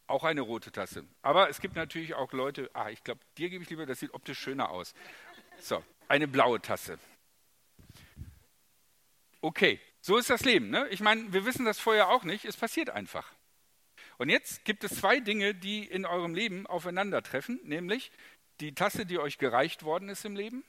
Auch 0.06 0.24
eine 0.24 0.42
rote 0.42 0.70
Tasse. 0.70 1.04
Aber 1.22 1.48
es 1.48 1.60
gibt 1.60 1.76
natürlich 1.76 2.14
auch 2.14 2.32
Leute, 2.32 2.70
ah, 2.74 2.90
ich 2.90 3.02
glaube, 3.02 3.20
dir 3.38 3.48
gebe 3.48 3.64
ich 3.64 3.70
lieber, 3.70 3.86
das 3.86 4.00
sieht 4.00 4.12
optisch 4.12 4.38
schöner 4.38 4.70
aus. 4.70 4.94
So, 5.58 5.82
eine 6.08 6.28
blaue 6.28 6.60
Tasse. 6.60 6.98
Okay, 9.44 9.78
so 10.00 10.16
ist 10.16 10.30
das 10.30 10.42
Leben. 10.46 10.70
Ne? 10.70 10.88
Ich 10.88 11.00
meine, 11.00 11.30
wir 11.34 11.44
wissen 11.44 11.66
das 11.66 11.78
vorher 11.78 12.08
auch 12.08 12.24
nicht, 12.24 12.46
es 12.46 12.56
passiert 12.56 12.88
einfach. 12.88 13.30
Und 14.16 14.30
jetzt 14.30 14.64
gibt 14.64 14.84
es 14.84 14.96
zwei 14.96 15.20
Dinge, 15.20 15.54
die 15.54 15.84
in 15.84 16.06
eurem 16.06 16.34
Leben 16.34 16.66
aufeinandertreffen, 16.66 17.60
nämlich 17.62 18.10
die 18.60 18.74
Tasse, 18.74 19.04
die 19.04 19.18
euch 19.18 19.36
gereicht 19.36 19.82
worden 19.82 20.08
ist 20.08 20.24
im 20.24 20.34
Leben 20.34 20.64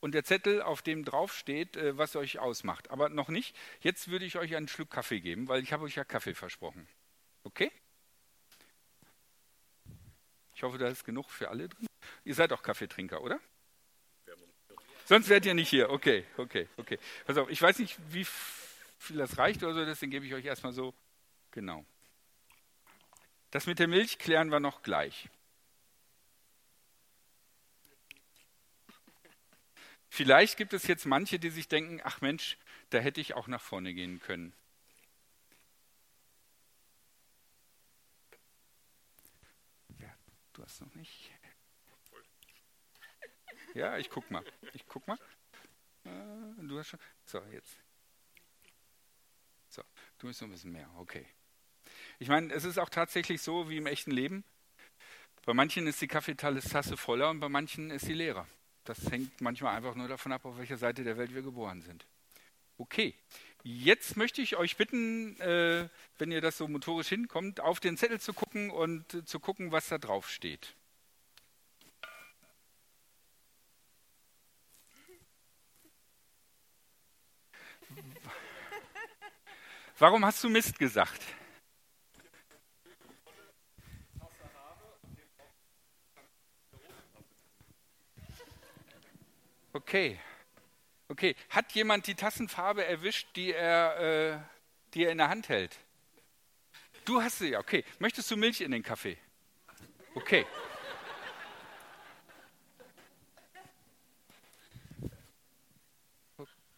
und 0.00 0.12
der 0.12 0.24
Zettel, 0.24 0.60
auf 0.60 0.82
dem 0.82 1.06
drauf 1.06 1.34
steht, 1.34 1.78
äh, 1.78 1.96
was 1.96 2.16
euch 2.16 2.38
ausmacht. 2.38 2.90
Aber 2.90 3.08
noch 3.08 3.30
nicht. 3.30 3.56
Jetzt 3.80 4.08
würde 4.08 4.26
ich 4.26 4.36
euch 4.36 4.54
einen 4.54 4.68
Schluck 4.68 4.90
Kaffee 4.90 5.20
geben, 5.20 5.48
weil 5.48 5.62
ich 5.62 5.72
habe 5.72 5.84
euch 5.84 5.94
ja 5.94 6.04
Kaffee 6.04 6.34
versprochen. 6.34 6.86
Okay? 7.44 7.72
Ich 10.54 10.62
hoffe, 10.62 10.76
da 10.76 10.88
ist 10.88 11.06
genug 11.06 11.30
für 11.30 11.48
alle 11.48 11.70
drin. 11.70 11.86
Ihr 12.26 12.34
seid 12.34 12.52
auch 12.52 12.62
Kaffeetrinker, 12.62 13.22
oder? 13.22 13.40
Sonst 15.08 15.30
wärt 15.30 15.46
ihr 15.46 15.54
nicht 15.54 15.70
hier. 15.70 15.88
Okay, 15.88 16.26
okay, 16.36 16.68
okay. 16.76 16.98
Pass 17.24 17.38
auf, 17.38 17.48
ich 17.48 17.62
weiß 17.62 17.78
nicht, 17.78 17.98
wie 18.10 18.26
viel 18.98 19.16
das 19.16 19.38
reicht 19.38 19.62
oder 19.62 19.72
so, 19.72 19.82
deswegen 19.86 20.10
gebe 20.10 20.26
ich 20.26 20.34
euch 20.34 20.44
erstmal 20.44 20.74
so. 20.74 20.92
Genau. 21.50 21.82
Das 23.50 23.66
mit 23.66 23.78
der 23.78 23.88
Milch 23.88 24.18
klären 24.18 24.50
wir 24.50 24.60
noch 24.60 24.82
gleich. 24.82 25.30
Vielleicht 30.10 30.58
gibt 30.58 30.74
es 30.74 30.86
jetzt 30.86 31.06
manche, 31.06 31.38
die 31.38 31.48
sich 31.48 31.68
denken, 31.68 32.02
ach 32.04 32.20
Mensch, 32.20 32.58
da 32.90 32.98
hätte 32.98 33.22
ich 33.22 33.32
auch 33.32 33.48
nach 33.48 33.62
vorne 33.62 33.94
gehen 33.94 34.20
können. 34.20 34.52
Ja, 40.00 40.14
du 40.52 40.62
hast 40.62 40.82
noch 40.82 40.94
nicht. 40.94 41.27
Ja, 43.78 43.96
ich 43.96 44.10
guck 44.10 44.28
mal. 44.28 44.42
Ich 44.72 44.84
guck 44.88 45.06
mal. 45.06 45.16
Äh, 46.04 46.10
du 46.66 46.80
hast 46.80 46.88
schon. 46.88 46.98
So, 47.24 47.40
jetzt. 47.52 47.78
So, 49.68 49.82
du 50.18 50.26
bist 50.26 50.40
noch 50.40 50.48
ein 50.48 50.50
bisschen 50.50 50.72
mehr. 50.72 50.90
Okay. 50.98 51.24
Ich 52.18 52.26
meine, 52.26 52.52
es 52.52 52.64
ist 52.64 52.78
auch 52.78 52.88
tatsächlich 52.88 53.40
so 53.40 53.70
wie 53.70 53.76
im 53.76 53.86
echten 53.86 54.10
Leben. 54.10 54.42
Bei 55.46 55.54
manchen 55.54 55.86
ist 55.86 56.00
die 56.00 56.08
Kaffeetasse 56.08 56.96
voller 56.96 57.30
und 57.30 57.38
bei 57.38 57.48
manchen 57.48 57.92
ist 57.92 58.06
sie 58.06 58.14
leerer. 58.14 58.48
Das 58.82 59.12
hängt 59.12 59.40
manchmal 59.40 59.76
einfach 59.76 59.94
nur 59.94 60.08
davon 60.08 60.32
ab, 60.32 60.44
auf 60.44 60.58
welcher 60.58 60.76
Seite 60.76 61.04
der 61.04 61.16
Welt 61.16 61.32
wir 61.32 61.42
geboren 61.42 61.80
sind. 61.80 62.04
Okay, 62.78 63.14
jetzt 63.62 64.16
möchte 64.16 64.42
ich 64.42 64.56
euch 64.56 64.76
bitten, 64.76 65.38
äh, 65.40 65.88
wenn 66.18 66.32
ihr 66.32 66.40
das 66.40 66.58
so 66.58 66.66
motorisch 66.66 67.10
hinkommt, 67.10 67.60
auf 67.60 67.78
den 67.78 67.96
Zettel 67.96 68.20
zu 68.20 68.32
gucken 68.32 68.70
und 68.70 69.14
äh, 69.14 69.24
zu 69.24 69.38
gucken, 69.38 69.70
was 69.70 69.86
da 69.86 69.98
drauf 69.98 70.28
steht. 70.28 70.74
Warum 80.00 80.24
hast 80.24 80.44
du 80.44 80.48
Mist 80.48 80.78
gesagt? 80.78 81.20
Okay. 89.72 90.20
Okay. 91.08 91.34
Hat 91.50 91.72
jemand 91.72 92.06
die 92.06 92.14
Tassenfarbe 92.14 92.84
erwischt, 92.84 93.28
die 93.34 93.52
er, 93.52 93.98
äh, 93.98 94.38
die 94.94 95.04
er 95.04 95.10
in 95.10 95.18
der 95.18 95.30
Hand 95.30 95.48
hält? 95.48 95.76
Du 97.04 97.20
hast 97.20 97.38
sie, 97.38 97.56
okay. 97.56 97.84
Möchtest 97.98 98.30
du 98.30 98.36
Milch 98.36 98.60
in 98.60 98.70
den 98.70 98.84
Kaffee? 98.84 99.18
Okay. 100.14 100.46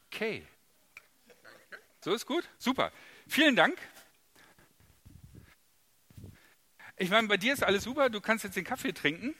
Okay. 0.06 0.46
So 2.02 2.14
ist 2.14 2.24
gut? 2.24 2.48
Super. 2.58 2.92
Vielen 3.30 3.54
Dank. 3.54 3.78
Ich 6.96 7.10
meine, 7.10 7.28
bei 7.28 7.36
dir 7.36 7.52
ist 7.52 7.62
alles 7.62 7.84
super, 7.84 8.10
du 8.10 8.20
kannst 8.20 8.42
jetzt 8.42 8.56
den 8.56 8.64
Kaffee 8.64 8.92
trinken. 8.92 9.36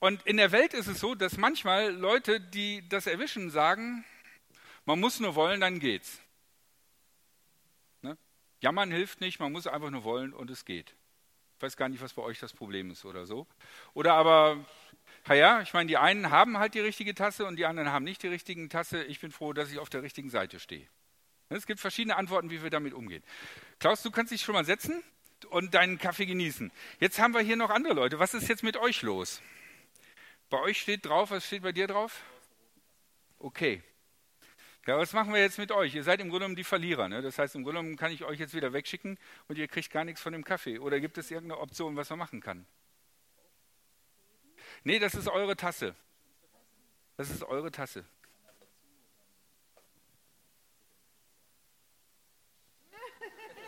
Und 0.00 0.26
in 0.26 0.38
der 0.38 0.50
Welt 0.50 0.74
ist 0.74 0.88
es 0.88 0.98
so, 0.98 1.14
dass 1.14 1.36
manchmal 1.36 1.92
Leute, 1.92 2.40
die 2.40 2.82
das 2.88 3.06
erwischen, 3.06 3.50
sagen, 3.50 4.04
man 4.86 4.98
muss 4.98 5.20
nur 5.20 5.36
wollen, 5.36 5.60
dann 5.60 5.78
geht's. 5.78 6.18
Ne? 8.02 8.18
Jammern 8.60 8.90
hilft 8.90 9.20
nicht, 9.20 9.38
man 9.38 9.52
muss 9.52 9.68
einfach 9.68 9.90
nur 9.90 10.02
wollen 10.02 10.32
und 10.32 10.50
es 10.50 10.64
geht. 10.64 10.96
Ich 11.58 11.62
weiß 11.62 11.76
gar 11.76 11.88
nicht, 11.88 12.02
was 12.02 12.14
bei 12.14 12.22
euch 12.22 12.40
das 12.40 12.52
Problem 12.52 12.90
ist 12.90 13.04
oder 13.04 13.24
so. 13.24 13.46
Oder 13.94 14.14
aber, 14.14 14.64
naja, 15.28 15.62
ich 15.62 15.72
meine, 15.74 15.86
die 15.86 15.96
einen 15.96 16.30
haben 16.30 16.58
halt 16.58 16.74
die 16.74 16.80
richtige 16.80 17.14
Tasse 17.14 17.46
und 17.46 17.54
die 17.54 17.66
anderen 17.66 17.92
haben 17.92 18.04
nicht 18.04 18.24
die 18.24 18.28
richtigen 18.28 18.68
Tasse. 18.68 19.04
Ich 19.04 19.20
bin 19.20 19.30
froh, 19.30 19.52
dass 19.52 19.70
ich 19.70 19.78
auf 19.78 19.90
der 19.90 20.02
richtigen 20.02 20.28
Seite 20.28 20.58
stehe. 20.58 20.88
Es 21.50 21.66
gibt 21.66 21.80
verschiedene 21.80 22.16
Antworten, 22.16 22.48
wie 22.50 22.62
wir 22.62 22.70
damit 22.70 22.94
umgehen. 22.94 23.24
Klaus, 23.80 24.02
du 24.02 24.10
kannst 24.12 24.32
dich 24.32 24.40
schon 24.42 24.54
mal 24.54 24.64
setzen 24.64 25.02
und 25.50 25.74
deinen 25.74 25.98
Kaffee 25.98 26.26
genießen. 26.26 26.70
Jetzt 27.00 27.18
haben 27.18 27.34
wir 27.34 27.40
hier 27.40 27.56
noch 27.56 27.70
andere 27.70 27.92
Leute. 27.92 28.20
Was 28.20 28.34
ist 28.34 28.48
jetzt 28.48 28.62
mit 28.62 28.76
euch 28.76 29.02
los? 29.02 29.42
Bei 30.48 30.60
euch 30.60 30.80
steht 30.80 31.06
drauf, 31.06 31.32
was 31.32 31.44
steht 31.44 31.62
bei 31.62 31.72
dir 31.72 31.88
drauf? 31.88 32.22
Okay. 33.40 33.82
Ja, 34.86 34.96
was 34.96 35.12
machen 35.12 35.32
wir 35.32 35.40
jetzt 35.40 35.58
mit 35.58 35.72
euch? 35.72 35.94
Ihr 35.94 36.04
seid 36.04 36.20
im 36.20 36.28
Grunde 36.28 36.44
genommen 36.44 36.56
die 36.56 36.64
Verlierer. 36.64 37.08
Ne? 37.08 37.20
Das 37.20 37.38
heißt, 37.38 37.56
im 37.56 37.64
Grunde 37.64 37.80
genommen 37.80 37.96
kann 37.96 38.12
ich 38.12 38.24
euch 38.24 38.38
jetzt 38.38 38.54
wieder 38.54 38.72
wegschicken 38.72 39.18
und 39.48 39.58
ihr 39.58 39.66
kriegt 39.66 39.90
gar 39.90 40.04
nichts 40.04 40.20
von 40.20 40.32
dem 40.32 40.44
Kaffee. 40.44 40.78
Oder 40.78 41.00
gibt 41.00 41.18
es 41.18 41.30
irgendeine 41.32 41.60
Option, 41.60 41.96
was 41.96 42.10
man 42.10 42.20
machen 42.20 42.40
kann? 42.40 42.64
Nee, 44.84 45.00
das 45.00 45.14
ist 45.14 45.28
eure 45.28 45.56
Tasse. 45.56 45.96
Das 47.16 47.28
ist 47.28 47.42
eure 47.42 47.72
Tasse. 47.72 48.04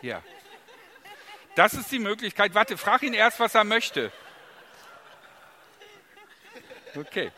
Ja. 0.03 0.21
Das 1.55 1.73
ist 1.73 1.91
die 1.91 1.99
Möglichkeit. 1.99 2.53
Warte, 2.53 2.77
frag 2.77 3.03
ihn 3.03 3.13
erst, 3.13 3.39
was 3.39 3.55
er 3.55 3.63
möchte. 3.63 4.11
Okay. 6.93 7.31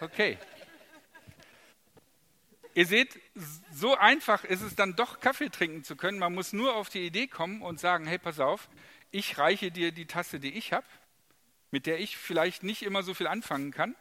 Okay. 0.00 0.38
Ihr 2.74 2.86
seht, 2.86 3.20
so 3.72 3.96
einfach 3.96 4.44
ist 4.44 4.62
es 4.62 4.74
dann 4.74 4.96
doch 4.96 5.20
Kaffee 5.20 5.50
trinken 5.50 5.84
zu 5.84 5.94
können. 5.94 6.18
Man 6.18 6.34
muss 6.34 6.52
nur 6.52 6.74
auf 6.74 6.88
die 6.88 7.06
Idee 7.06 7.26
kommen 7.26 7.60
und 7.60 7.78
sagen, 7.78 8.06
hey, 8.06 8.18
pass 8.18 8.40
auf, 8.40 8.68
ich 9.10 9.38
reiche 9.38 9.70
dir 9.70 9.92
die 9.92 10.06
Tasse, 10.06 10.40
die 10.40 10.52
ich 10.56 10.72
habe, 10.72 10.86
mit 11.70 11.86
der 11.86 12.00
ich 12.00 12.16
vielleicht 12.16 12.62
nicht 12.62 12.82
immer 12.82 13.02
so 13.02 13.14
viel 13.14 13.26
anfangen 13.26 13.72
kann, 13.72 13.94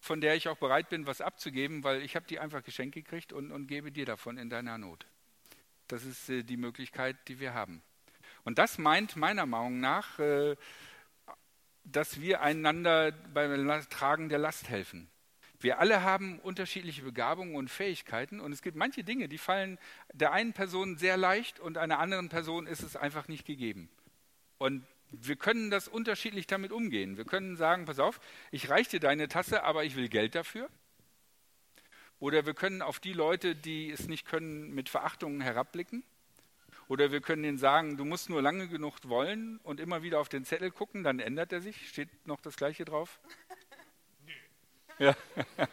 von 0.00 0.20
der 0.20 0.36
ich 0.36 0.48
auch 0.48 0.56
bereit 0.56 0.88
bin, 0.88 1.06
was 1.06 1.20
abzugeben, 1.20 1.84
weil 1.84 2.02
ich 2.02 2.16
habe 2.16 2.26
die 2.26 2.38
einfach 2.38 2.62
geschenkt 2.62 2.94
gekriegt 2.94 3.32
und, 3.32 3.52
und 3.52 3.66
gebe 3.66 3.92
dir 3.92 4.06
davon 4.06 4.38
in 4.38 4.48
deiner 4.48 4.78
Not. 4.78 5.06
Das 5.88 6.04
ist 6.04 6.28
äh, 6.28 6.42
die 6.42 6.56
Möglichkeit, 6.56 7.16
die 7.28 7.40
wir 7.40 7.54
haben. 7.54 7.82
Und 8.44 8.58
das 8.58 8.78
meint 8.78 9.16
meiner 9.16 9.46
Meinung 9.46 9.80
nach, 9.80 10.18
äh, 10.18 10.56
dass 11.84 12.20
wir 12.20 12.42
einander 12.42 13.12
beim 13.12 13.88
Tragen 13.88 14.28
der 14.28 14.38
Last 14.38 14.68
helfen. 14.68 15.08
Wir 15.60 15.80
alle 15.80 16.02
haben 16.02 16.38
unterschiedliche 16.38 17.02
Begabungen 17.02 17.56
und 17.56 17.68
Fähigkeiten 17.68 18.38
und 18.38 18.52
es 18.52 18.62
gibt 18.62 18.76
manche 18.76 19.02
Dinge, 19.02 19.28
die 19.28 19.38
fallen 19.38 19.78
der 20.12 20.32
einen 20.32 20.52
Person 20.52 20.96
sehr 20.96 21.16
leicht 21.16 21.58
und 21.58 21.78
einer 21.78 21.98
anderen 21.98 22.28
Person 22.28 22.68
ist 22.68 22.82
es 22.82 22.94
einfach 22.94 23.26
nicht 23.26 23.44
gegeben. 23.44 23.88
Und 24.58 24.86
wir 25.10 25.36
können 25.36 25.70
das 25.70 25.88
unterschiedlich 25.88 26.46
damit 26.46 26.70
umgehen. 26.70 27.16
Wir 27.16 27.24
können 27.24 27.56
sagen, 27.56 27.86
pass 27.86 27.98
auf, 27.98 28.20
ich 28.52 28.70
reiche 28.70 28.90
dir 28.90 29.00
deine 29.00 29.26
Tasse, 29.26 29.64
aber 29.64 29.84
ich 29.84 29.96
will 29.96 30.08
Geld 30.08 30.34
dafür. 30.34 30.68
Oder 32.20 32.46
wir 32.46 32.54
können 32.54 32.82
auf 32.82 33.00
die 33.00 33.12
Leute, 33.12 33.54
die 33.54 33.90
es 33.90 34.08
nicht 34.08 34.26
können, 34.26 34.74
mit 34.74 34.88
Verachtung 34.88 35.40
herabblicken. 35.40 36.02
Oder 36.88 37.12
wir 37.12 37.20
können 37.20 37.44
ihnen 37.44 37.58
sagen, 37.58 37.96
du 37.96 38.04
musst 38.04 38.30
nur 38.30 38.40
lange 38.40 38.66
genug 38.68 38.96
wollen 39.04 39.58
und 39.62 39.78
immer 39.78 40.02
wieder 40.02 40.20
auf 40.20 40.28
den 40.28 40.44
Zettel 40.44 40.70
gucken, 40.70 41.04
dann 41.04 41.20
ändert 41.20 41.52
er 41.52 41.60
sich. 41.60 41.88
Steht 41.88 42.08
noch 42.26 42.40
das 42.40 42.56
Gleiche 42.56 42.84
drauf? 42.84 43.20
Ja. 44.98 45.14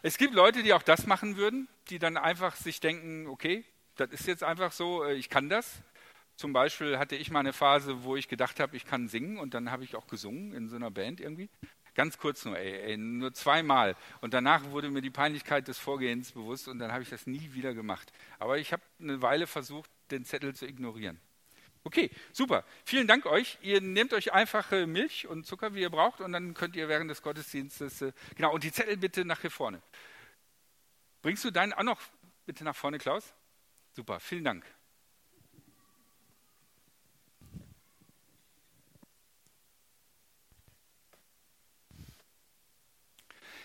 Es 0.00 0.16
gibt 0.16 0.32
Leute, 0.32 0.62
die 0.62 0.72
auch 0.74 0.82
das 0.82 1.06
machen 1.06 1.36
würden, 1.36 1.66
die 1.90 1.98
dann 1.98 2.16
einfach 2.16 2.54
sich 2.54 2.78
denken, 2.78 3.26
okay, 3.26 3.64
das 3.96 4.10
ist 4.10 4.28
jetzt 4.28 4.44
einfach 4.44 4.70
so, 4.70 5.02
äh, 5.02 5.14
ich 5.14 5.28
kann 5.28 5.48
das. 5.48 5.82
Zum 6.36 6.52
Beispiel 6.52 6.98
hatte 6.98 7.16
ich 7.16 7.32
mal 7.32 7.40
eine 7.40 7.52
Phase, 7.52 8.04
wo 8.04 8.14
ich 8.14 8.28
gedacht 8.28 8.60
habe, 8.60 8.76
ich 8.76 8.84
kann 8.84 9.08
singen 9.08 9.38
und 9.38 9.54
dann 9.54 9.72
habe 9.72 9.82
ich 9.82 9.96
auch 9.96 10.06
gesungen 10.06 10.52
in 10.52 10.68
so 10.68 10.76
einer 10.76 10.92
Band 10.92 11.20
irgendwie. 11.20 11.50
Ganz 11.98 12.16
kurz 12.16 12.44
nur, 12.44 12.56
ey, 12.56 12.92
ey, 12.92 12.96
nur 12.96 13.34
zweimal. 13.34 13.96
Und 14.20 14.32
danach 14.32 14.62
wurde 14.70 14.88
mir 14.88 15.02
die 15.02 15.10
Peinlichkeit 15.10 15.66
des 15.66 15.80
Vorgehens 15.80 16.30
bewusst 16.30 16.68
und 16.68 16.78
dann 16.78 16.92
habe 16.92 17.02
ich 17.02 17.08
das 17.08 17.26
nie 17.26 17.54
wieder 17.54 17.74
gemacht. 17.74 18.12
Aber 18.38 18.56
ich 18.56 18.72
habe 18.72 18.84
eine 19.00 19.20
Weile 19.20 19.48
versucht, 19.48 19.90
den 20.12 20.24
Zettel 20.24 20.54
zu 20.54 20.64
ignorieren. 20.64 21.18
Okay, 21.82 22.08
super. 22.32 22.64
Vielen 22.84 23.08
Dank 23.08 23.26
euch. 23.26 23.58
Ihr 23.62 23.80
nehmt 23.80 24.14
euch 24.14 24.32
einfach 24.32 24.70
Milch 24.86 25.26
und 25.26 25.44
Zucker, 25.44 25.74
wie 25.74 25.80
ihr 25.80 25.90
braucht, 25.90 26.20
und 26.20 26.30
dann 26.30 26.54
könnt 26.54 26.76
ihr 26.76 26.88
während 26.88 27.10
des 27.10 27.20
Gottesdienstes, 27.20 28.00
äh, 28.02 28.12
genau, 28.36 28.54
und 28.54 28.62
die 28.62 28.70
Zettel 28.70 28.96
bitte 28.96 29.24
nach 29.24 29.40
hier 29.40 29.50
vorne. 29.50 29.82
Bringst 31.20 31.44
du 31.44 31.50
deinen 31.50 31.72
auch 31.72 31.82
noch 31.82 32.00
bitte 32.46 32.62
nach 32.62 32.76
vorne, 32.76 32.98
Klaus? 32.98 33.34
Super, 33.90 34.20
vielen 34.20 34.44
Dank. 34.44 34.64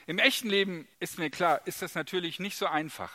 Im 0.05 0.19
echten 0.19 0.49
Leben 0.49 0.87
ist 0.99 1.17
mir 1.17 1.29
klar, 1.29 1.61
ist 1.65 1.81
das 1.81 1.95
natürlich 1.95 2.39
nicht 2.39 2.57
so 2.57 2.65
einfach. 2.65 3.11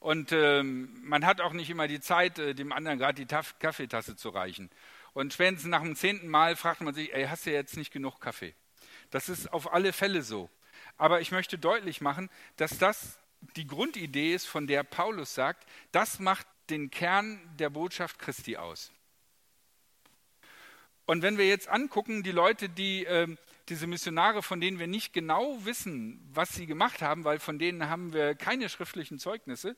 Und 0.00 0.32
ähm, 0.32 0.96
man 1.02 1.26
hat 1.26 1.40
auch 1.40 1.52
nicht 1.52 1.70
immer 1.70 1.88
die 1.88 2.00
Zeit, 2.00 2.38
äh, 2.38 2.54
dem 2.54 2.72
anderen 2.72 2.98
gerade 2.98 3.14
die 3.14 3.26
Taf 3.26 3.58
Kaffeetasse 3.58 4.16
zu 4.16 4.30
reichen. 4.30 4.70
Und 5.12 5.34
spätestens 5.34 5.70
nach 5.70 5.82
dem 5.82 5.96
zehnten 5.96 6.28
Mal 6.28 6.56
fragt 6.56 6.80
man 6.80 6.94
sich, 6.94 7.12
ey, 7.12 7.26
hast 7.26 7.46
du 7.46 7.50
jetzt 7.50 7.76
nicht 7.76 7.92
genug 7.92 8.20
Kaffee? 8.20 8.54
Das 9.10 9.28
ist 9.28 9.52
auf 9.52 9.72
alle 9.72 9.92
Fälle 9.92 10.22
so. 10.22 10.48
Aber 10.96 11.20
ich 11.20 11.32
möchte 11.32 11.58
deutlich 11.58 12.00
machen, 12.00 12.30
dass 12.56 12.78
das 12.78 13.18
die 13.56 13.66
Grundidee 13.66 14.34
ist, 14.34 14.46
von 14.46 14.66
der 14.66 14.82
Paulus 14.84 15.34
sagt, 15.34 15.66
das 15.92 16.18
macht 16.18 16.46
den 16.70 16.90
Kern 16.90 17.40
der 17.58 17.70
Botschaft 17.70 18.18
Christi 18.18 18.56
aus. 18.56 18.92
Und 21.06 21.22
wenn 21.22 21.38
wir 21.38 21.48
jetzt 21.48 21.68
angucken, 21.68 22.22
die 22.22 22.32
Leute, 22.32 22.68
die 22.68 23.04
äh, 23.06 23.36
diese 23.68 23.86
Missionare, 23.86 24.42
von 24.42 24.60
denen 24.60 24.78
wir 24.78 24.86
nicht 24.86 25.12
genau 25.12 25.64
wissen, 25.64 26.26
was 26.32 26.54
sie 26.54 26.66
gemacht 26.66 27.02
haben, 27.02 27.24
weil 27.24 27.38
von 27.38 27.58
denen 27.58 27.88
haben 27.88 28.12
wir 28.12 28.34
keine 28.34 28.68
schriftlichen 28.68 29.18
Zeugnisse, 29.18 29.76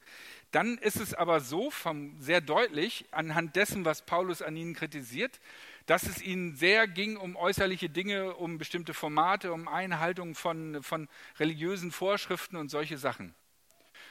dann 0.53 0.79
ist 0.79 0.96
es 0.96 1.14
aber 1.14 1.40
so 1.40 1.70
vom, 1.70 2.20
sehr 2.20 2.40
deutlich 2.40 3.07
anhand 3.11 3.57
dessen, 3.57 3.85
was 3.85 4.07
Paulus 4.07 4.42
an 4.42 4.57
ihnen 4.57 4.74
kritisiert, 4.74 5.40
dass 5.87 6.05
es 6.05 6.22
ihnen 6.22 6.55
sehr 6.57 6.87
ging 6.87 7.16
um 7.16 7.37
äußerliche 7.37 7.90
Dinge, 7.90 8.35
um 8.35 8.59
bestimmte 8.59 8.94
Formate, 8.94 9.53
um 9.53 9.66
Einhaltung 9.66 10.35
von, 10.35 10.83
von 10.83 11.09
religiösen 11.38 11.90
Vorschriften 11.90 12.57
und 12.57 12.68
solche 12.68 12.98
Sachen. 12.98 13.35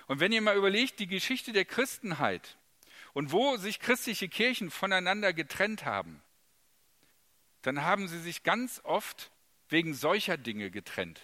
Und 0.07 0.19
wenn 0.19 0.31
ihr 0.31 0.41
mal 0.41 0.57
überlegt, 0.57 0.99
die 0.99 1.07
Geschichte 1.07 1.53
der 1.53 1.65
Christenheit 1.65 2.57
und 3.13 3.31
wo 3.31 3.57
sich 3.57 3.79
christliche 3.79 4.27
Kirchen 4.27 4.71
voneinander 4.71 5.33
getrennt 5.33 5.85
haben, 5.85 6.21
dann 7.61 7.83
haben 7.83 8.07
sie 8.07 8.19
sich 8.19 8.43
ganz 8.43 8.81
oft 8.83 9.31
wegen 9.69 9.93
solcher 9.93 10.38
Dinge 10.38 10.71
getrennt. 10.71 11.21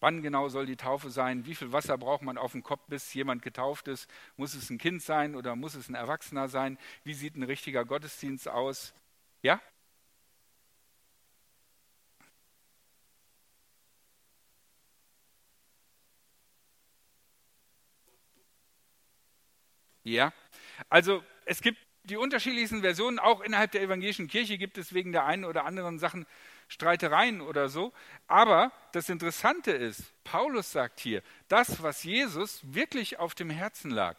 Wann 0.00 0.20
genau 0.20 0.48
soll 0.48 0.66
die 0.66 0.76
Taufe 0.76 1.10
sein? 1.10 1.46
Wie 1.46 1.54
viel 1.54 1.70
Wasser 1.70 1.96
braucht 1.96 2.22
man 2.22 2.36
auf 2.36 2.52
dem 2.52 2.64
Kopf, 2.64 2.82
bis 2.88 3.14
jemand 3.14 3.42
getauft 3.42 3.86
ist? 3.86 4.10
Muss 4.36 4.54
es 4.54 4.68
ein 4.68 4.78
Kind 4.78 5.00
sein 5.02 5.36
oder 5.36 5.54
muss 5.54 5.76
es 5.76 5.88
ein 5.88 5.94
Erwachsener 5.94 6.48
sein? 6.48 6.76
Wie 7.04 7.14
sieht 7.14 7.36
ein 7.36 7.44
richtiger 7.44 7.84
Gottesdienst 7.84 8.48
aus? 8.48 8.94
Ja? 9.42 9.60
Ja, 20.04 20.32
also 20.88 21.22
es 21.44 21.60
gibt 21.60 21.78
die 22.04 22.16
unterschiedlichsten 22.16 22.80
Versionen, 22.80 23.20
auch 23.20 23.40
innerhalb 23.40 23.70
der 23.70 23.82
evangelischen 23.82 24.26
Kirche 24.26 24.58
gibt 24.58 24.76
es 24.78 24.92
wegen 24.92 25.12
der 25.12 25.24
einen 25.26 25.44
oder 25.44 25.64
anderen 25.64 26.00
Sachen 26.00 26.26
Streitereien 26.68 27.40
oder 27.40 27.68
so. 27.68 27.92
Aber 28.26 28.72
das 28.92 29.08
Interessante 29.08 29.72
ist, 29.72 30.12
Paulus 30.24 30.72
sagt 30.72 31.00
hier, 31.00 31.22
das, 31.48 31.82
was 31.82 32.04
Jesus 32.04 32.60
wirklich 32.62 33.18
auf 33.18 33.34
dem 33.34 33.50
Herzen 33.50 33.90
lag 33.90 34.16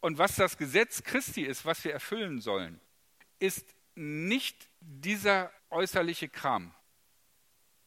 und 0.00 0.18
was 0.18 0.36
das 0.36 0.56
Gesetz 0.56 1.02
Christi 1.02 1.42
ist, 1.42 1.64
was 1.64 1.84
wir 1.84 1.92
erfüllen 1.92 2.40
sollen, 2.40 2.80
ist 3.38 3.66
nicht 3.94 4.68
dieser 4.80 5.50
äußerliche 5.70 6.28
Kram. 6.28 6.72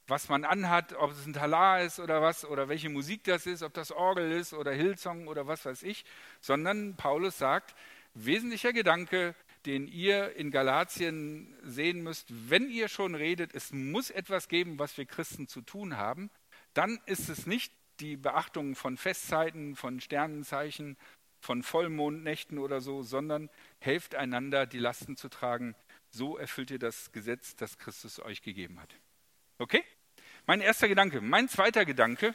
Was 0.08 0.28
man 0.28 0.44
anhat, 0.44 0.94
ob 0.94 1.12
es 1.12 1.26
ein 1.26 1.34
Talar 1.34 1.82
ist 1.82 2.00
oder 2.00 2.22
was, 2.22 2.44
oder 2.44 2.68
welche 2.68 2.90
Musik 2.90 3.24
das 3.26 3.46
ist, 3.46 3.62
ob 3.62 3.74
das 3.76 3.92
Orgel 3.92 4.32
ist 4.32 4.54
oder 4.54 4.72
Hillsong 4.72 5.28
oder 5.28 5.46
was 5.46 5.66
weiß 5.66 5.84
ich, 5.84 6.04
sondern 6.42 6.96
Paulus 6.96 7.38
sagt, 7.38 7.76
wesentlicher 8.16 8.74
Gedanke, 8.74 9.36
den 9.66 9.88
ihr 9.88 10.36
in 10.36 10.52
Galatien 10.52 11.56
sehen 11.64 12.02
müsst, 12.02 12.28
wenn 12.50 12.70
ihr 12.70 12.88
schon 12.88 13.16
redet, 13.16 13.54
es 13.54 13.72
muss 13.74 14.10
etwas 14.10 14.48
geben, 14.48 14.80
was 14.80 14.98
wir 14.98 15.06
Christen 15.06 15.48
zu 15.48 15.62
tun 15.62 15.98
haben, 15.98 16.30
dann 16.74 17.00
ist 17.06 17.30
es 17.30 17.46
nicht 17.46 17.74
die 18.00 18.16
Beachtung 18.16 18.76
von 18.76 18.98
Festzeiten, 18.98 19.76
von 19.76 20.00
Sternenzeichen, 20.00 20.98
von 21.42 21.64
Vollmondnächten 21.64 22.58
oder 22.58 22.82
so, 22.82 23.04
sondern 23.04 23.50
helft 23.80 24.16
einander, 24.16 24.66
die 24.66 24.80
Lasten 24.80 25.18
zu 25.18 25.30
tragen. 25.30 25.76
So 26.10 26.38
erfüllt 26.38 26.72
ihr 26.72 26.80
das 26.80 27.12
Gesetz, 27.12 27.56
das 27.56 27.78
Christus 27.78 28.20
euch 28.20 28.42
gegeben 28.42 28.80
hat. 28.80 28.96
Okay? 29.58 29.84
Mein 30.48 30.62
erster 30.62 30.88
Gedanke. 30.88 31.22
Mein 31.22 31.50
zweiter 31.50 31.86
Gedanke, 31.86 32.34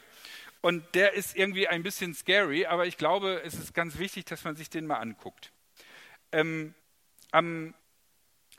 und 0.65 0.95
der 0.95 1.13
ist 1.13 1.37
irgendwie 1.37 1.69
ein 1.69 1.83
bisschen 1.83 2.15
scary, 2.15 2.65
aber 2.65 2.87
ich 2.87 2.97
glaube, 2.97 3.43
es 3.45 3.53
ist 3.53 3.75
ganz 3.75 3.99
wichtig, 3.99 4.25
dass 4.25 4.45
man 4.45 4.57
sich 4.57 4.71
den 4.71 4.87
mal 4.87 4.97
anguckt. 4.97 5.53
Ähm, 6.33 6.73
am, 7.35 7.75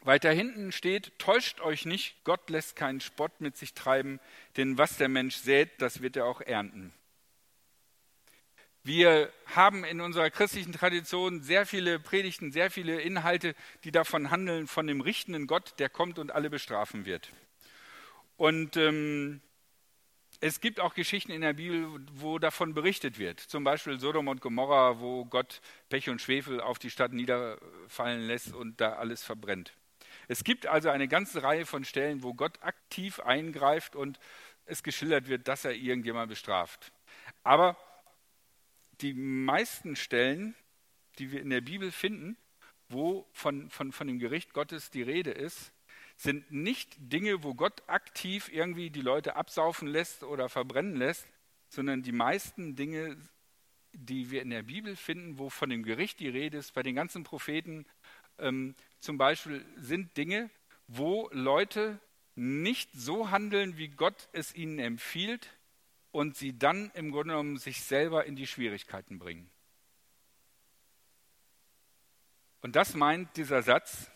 weiter 0.01 0.31
hinten 0.31 0.71
steht, 0.71 1.17
täuscht 1.17 1.61
euch 1.61 1.85
nicht, 1.85 2.23
Gott 2.25 2.49
lässt 2.49 2.75
keinen 2.75 2.99
Spott 2.99 3.39
mit 3.39 3.55
sich 3.57 3.73
treiben, 3.73 4.19
denn 4.57 4.77
was 4.77 4.97
der 4.97 5.07
Mensch 5.07 5.37
sät, 5.37 5.69
das 5.79 6.01
wird 6.01 6.17
er 6.17 6.25
auch 6.25 6.41
ernten. 6.41 6.93
Wir 8.83 9.31
haben 9.47 9.83
in 9.83 10.01
unserer 10.01 10.29
christlichen 10.29 10.73
Tradition 10.73 11.41
sehr 11.41 11.65
viele 11.65 11.99
Predigten, 11.99 12.51
sehr 12.51 12.69
viele 12.69 13.01
Inhalte, 13.01 13.55
die 13.83 13.91
davon 13.91 14.29
handeln, 14.29 14.67
von 14.67 14.85
dem 14.85 15.01
richtenden 15.01 15.47
Gott, 15.47 15.73
der 15.79 15.89
kommt 15.89 16.19
und 16.19 16.31
alle 16.31 16.51
bestrafen 16.51 17.05
wird. 17.05 17.31
Und 18.37 18.77
ähm, 18.77 19.41
es 20.41 20.61
gibt 20.61 20.79
auch 20.79 20.93
Geschichten 20.93 21.31
in 21.31 21.41
der 21.41 21.53
Bibel, 21.53 21.99
wo 22.13 22.39
davon 22.39 22.73
berichtet 22.73 23.19
wird. 23.19 23.39
Zum 23.39 23.63
Beispiel 23.63 23.99
Sodom 23.99 24.27
und 24.27 24.41
Gomorra, 24.41 24.99
wo 24.99 25.25
Gott 25.25 25.61
Pech 25.89 26.09
und 26.09 26.21
Schwefel 26.21 26.61
auf 26.61 26.79
die 26.79 26.89
Stadt 26.89 27.13
niederfallen 27.13 28.21
lässt 28.21 28.53
und 28.53 28.79
da 28.81 28.93
alles 28.93 29.23
verbrennt. 29.23 29.73
Es 30.27 30.43
gibt 30.43 30.67
also 30.67 30.89
eine 30.89 31.07
ganze 31.07 31.43
Reihe 31.43 31.65
von 31.65 31.85
Stellen, 31.85 32.23
wo 32.23 32.33
Gott 32.33 32.61
aktiv 32.61 33.19
eingreift 33.19 33.95
und 33.95 34.19
es 34.65 34.83
geschildert 34.83 35.27
wird, 35.27 35.47
dass 35.47 35.65
er 35.65 35.73
irgendjemand 35.73 36.29
bestraft. 36.29 36.91
Aber 37.43 37.77
die 39.01 39.13
meisten 39.13 39.95
Stellen, 39.95 40.55
die 41.19 41.31
wir 41.31 41.41
in 41.41 41.49
der 41.49 41.61
Bibel 41.61 41.91
finden, 41.91 42.37
wo 42.89 43.27
von, 43.31 43.69
von, 43.69 43.91
von 43.91 44.07
dem 44.07 44.19
Gericht 44.19 44.53
Gottes 44.53 44.89
die 44.89 45.01
Rede 45.01 45.31
ist, 45.31 45.71
sind 46.17 46.49
nicht 46.51 46.95
Dinge, 46.97 47.43
wo 47.43 47.53
Gott 47.53 47.83
aktiv 47.87 48.49
irgendwie 48.51 48.89
die 48.89 49.01
Leute 49.01 49.35
absaufen 49.35 49.87
lässt 49.87 50.23
oder 50.23 50.49
verbrennen 50.49 50.95
lässt, 50.95 51.27
sondern 51.69 52.03
die 52.03 52.11
meisten 52.11 52.75
Dinge, 52.75 53.17
die 53.93 54.31
wir 54.31 54.41
in 54.41 54.49
der 54.49 54.63
Bibel 54.63 54.95
finden, 54.95 55.37
wo 55.37 55.49
von 55.49 55.69
dem 55.69 55.83
Gericht 55.83 56.19
die 56.19 56.29
Rede 56.29 56.57
ist, 56.57 56.73
bei 56.73 56.83
den 56.83 56.95
ganzen 56.95 57.23
Propheten, 57.23 57.85
ähm, 58.37 58.75
zum 58.99 59.17
Beispiel 59.17 59.65
sind 59.77 60.15
Dinge, 60.17 60.49
wo 60.87 61.29
Leute 61.31 61.99
nicht 62.35 62.89
so 62.93 63.31
handeln, 63.31 63.77
wie 63.77 63.89
Gott 63.89 64.29
es 64.33 64.53
ihnen 64.53 64.79
empfiehlt 64.79 65.49
und 66.11 66.35
sie 66.35 66.57
dann 66.57 66.91
im 66.93 67.11
Grunde 67.11 67.33
genommen 67.33 67.57
sich 67.57 67.81
selber 67.81 68.25
in 68.25 68.35
die 68.35 68.47
Schwierigkeiten 68.47 69.19
bringen. 69.19 69.49
Und 72.61 72.75
das 72.75 72.95
meint 72.95 73.37
dieser 73.37 73.61
Satz, 73.61 74.09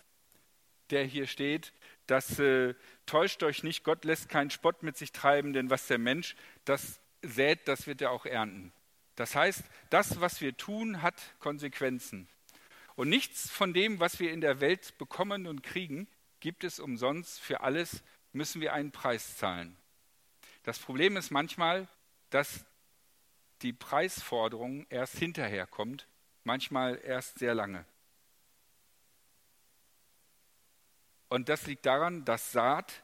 der 0.89 1.03
hier 1.03 1.27
steht, 1.27 1.71
dass 2.09 2.39
äh, 2.39 2.73
täuscht 3.05 3.43
euch 3.43 3.63
nicht, 3.63 3.83
Gott 3.83 4.03
lässt 4.03 4.29
keinen 4.29 4.49
Spott 4.49 4.83
mit 4.83 4.97
sich 4.97 5.11
treiben, 5.11 5.53
denn 5.53 5.69
was 5.69 5.87
der 5.87 5.99
Mensch 5.99 6.35
das 6.65 6.99
sät, 7.21 7.67
das 7.67 7.87
wird 7.87 8.01
er 8.01 8.11
auch 8.11 8.25
ernten. 8.25 8.71
Das 9.15 9.35
heißt, 9.35 9.63
das, 9.89 10.21
was 10.21 10.41
wir 10.41 10.55
tun, 10.55 11.01
hat 11.01 11.15
Konsequenzen. 11.39 12.27
Und 12.95 13.09
nichts 13.09 13.49
von 13.49 13.73
dem, 13.73 13.99
was 13.99 14.19
wir 14.19 14.31
in 14.31 14.41
der 14.41 14.59
Welt 14.59 14.97
bekommen 14.97 15.45
und 15.45 15.61
kriegen, 15.61 16.07
gibt 16.39 16.63
es 16.63 16.79
umsonst. 16.79 17.39
Für 17.39 17.61
alles 17.61 18.01
müssen 18.33 18.61
wir 18.61 18.73
einen 18.73 18.91
Preis 18.91 19.37
zahlen. 19.37 19.75
Das 20.63 20.79
Problem 20.79 21.17
ist 21.17 21.31
manchmal, 21.31 21.87
dass 22.29 22.65
die 23.61 23.73
Preisforderung 23.73 24.85
erst 24.89 25.17
hinterher 25.17 25.67
kommt, 25.67 26.07
manchmal 26.43 26.99
erst 27.03 27.39
sehr 27.39 27.53
lange. 27.53 27.85
Und 31.29 31.47
das 31.47 31.67
liegt 31.67 31.85
daran, 31.85 32.25
dass 32.25 32.51
Saat 32.51 33.03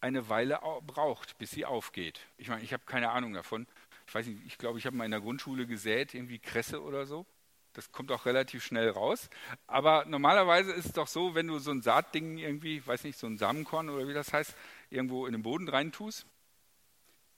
eine 0.00 0.28
Weile 0.28 0.60
braucht, 0.86 1.38
bis 1.38 1.50
sie 1.50 1.64
aufgeht. 1.64 2.20
Ich 2.38 2.48
meine, 2.48 2.62
ich 2.62 2.72
habe 2.72 2.84
keine 2.86 3.10
Ahnung 3.10 3.32
davon. 3.32 3.66
Ich 4.06 4.14
weiß 4.14 4.26
nicht, 4.26 4.40
ich 4.46 4.58
glaube, 4.58 4.78
ich 4.78 4.86
habe 4.86 4.96
mal 4.96 5.04
in 5.04 5.10
der 5.10 5.20
Grundschule 5.20 5.66
gesät, 5.66 6.14
irgendwie 6.14 6.38
Kresse 6.38 6.82
oder 6.82 7.06
so. 7.06 7.26
Das 7.72 7.92
kommt 7.92 8.10
auch 8.10 8.24
relativ 8.24 8.64
schnell 8.64 8.88
raus. 8.88 9.28
Aber 9.66 10.06
normalerweise 10.06 10.72
ist 10.72 10.86
es 10.86 10.92
doch 10.92 11.08
so, 11.08 11.34
wenn 11.34 11.46
du 11.46 11.58
so 11.58 11.70
ein 11.70 11.82
Saatding 11.82 12.38
irgendwie, 12.38 12.86
weiß 12.86 13.04
nicht, 13.04 13.18
so 13.18 13.26
ein 13.26 13.36
Samenkorn 13.36 13.90
oder 13.90 14.08
wie 14.08 14.14
das 14.14 14.32
heißt, 14.32 14.56
irgendwo 14.88 15.26
in 15.26 15.32
den 15.32 15.42
Boden 15.42 15.68
reintust, 15.68 16.26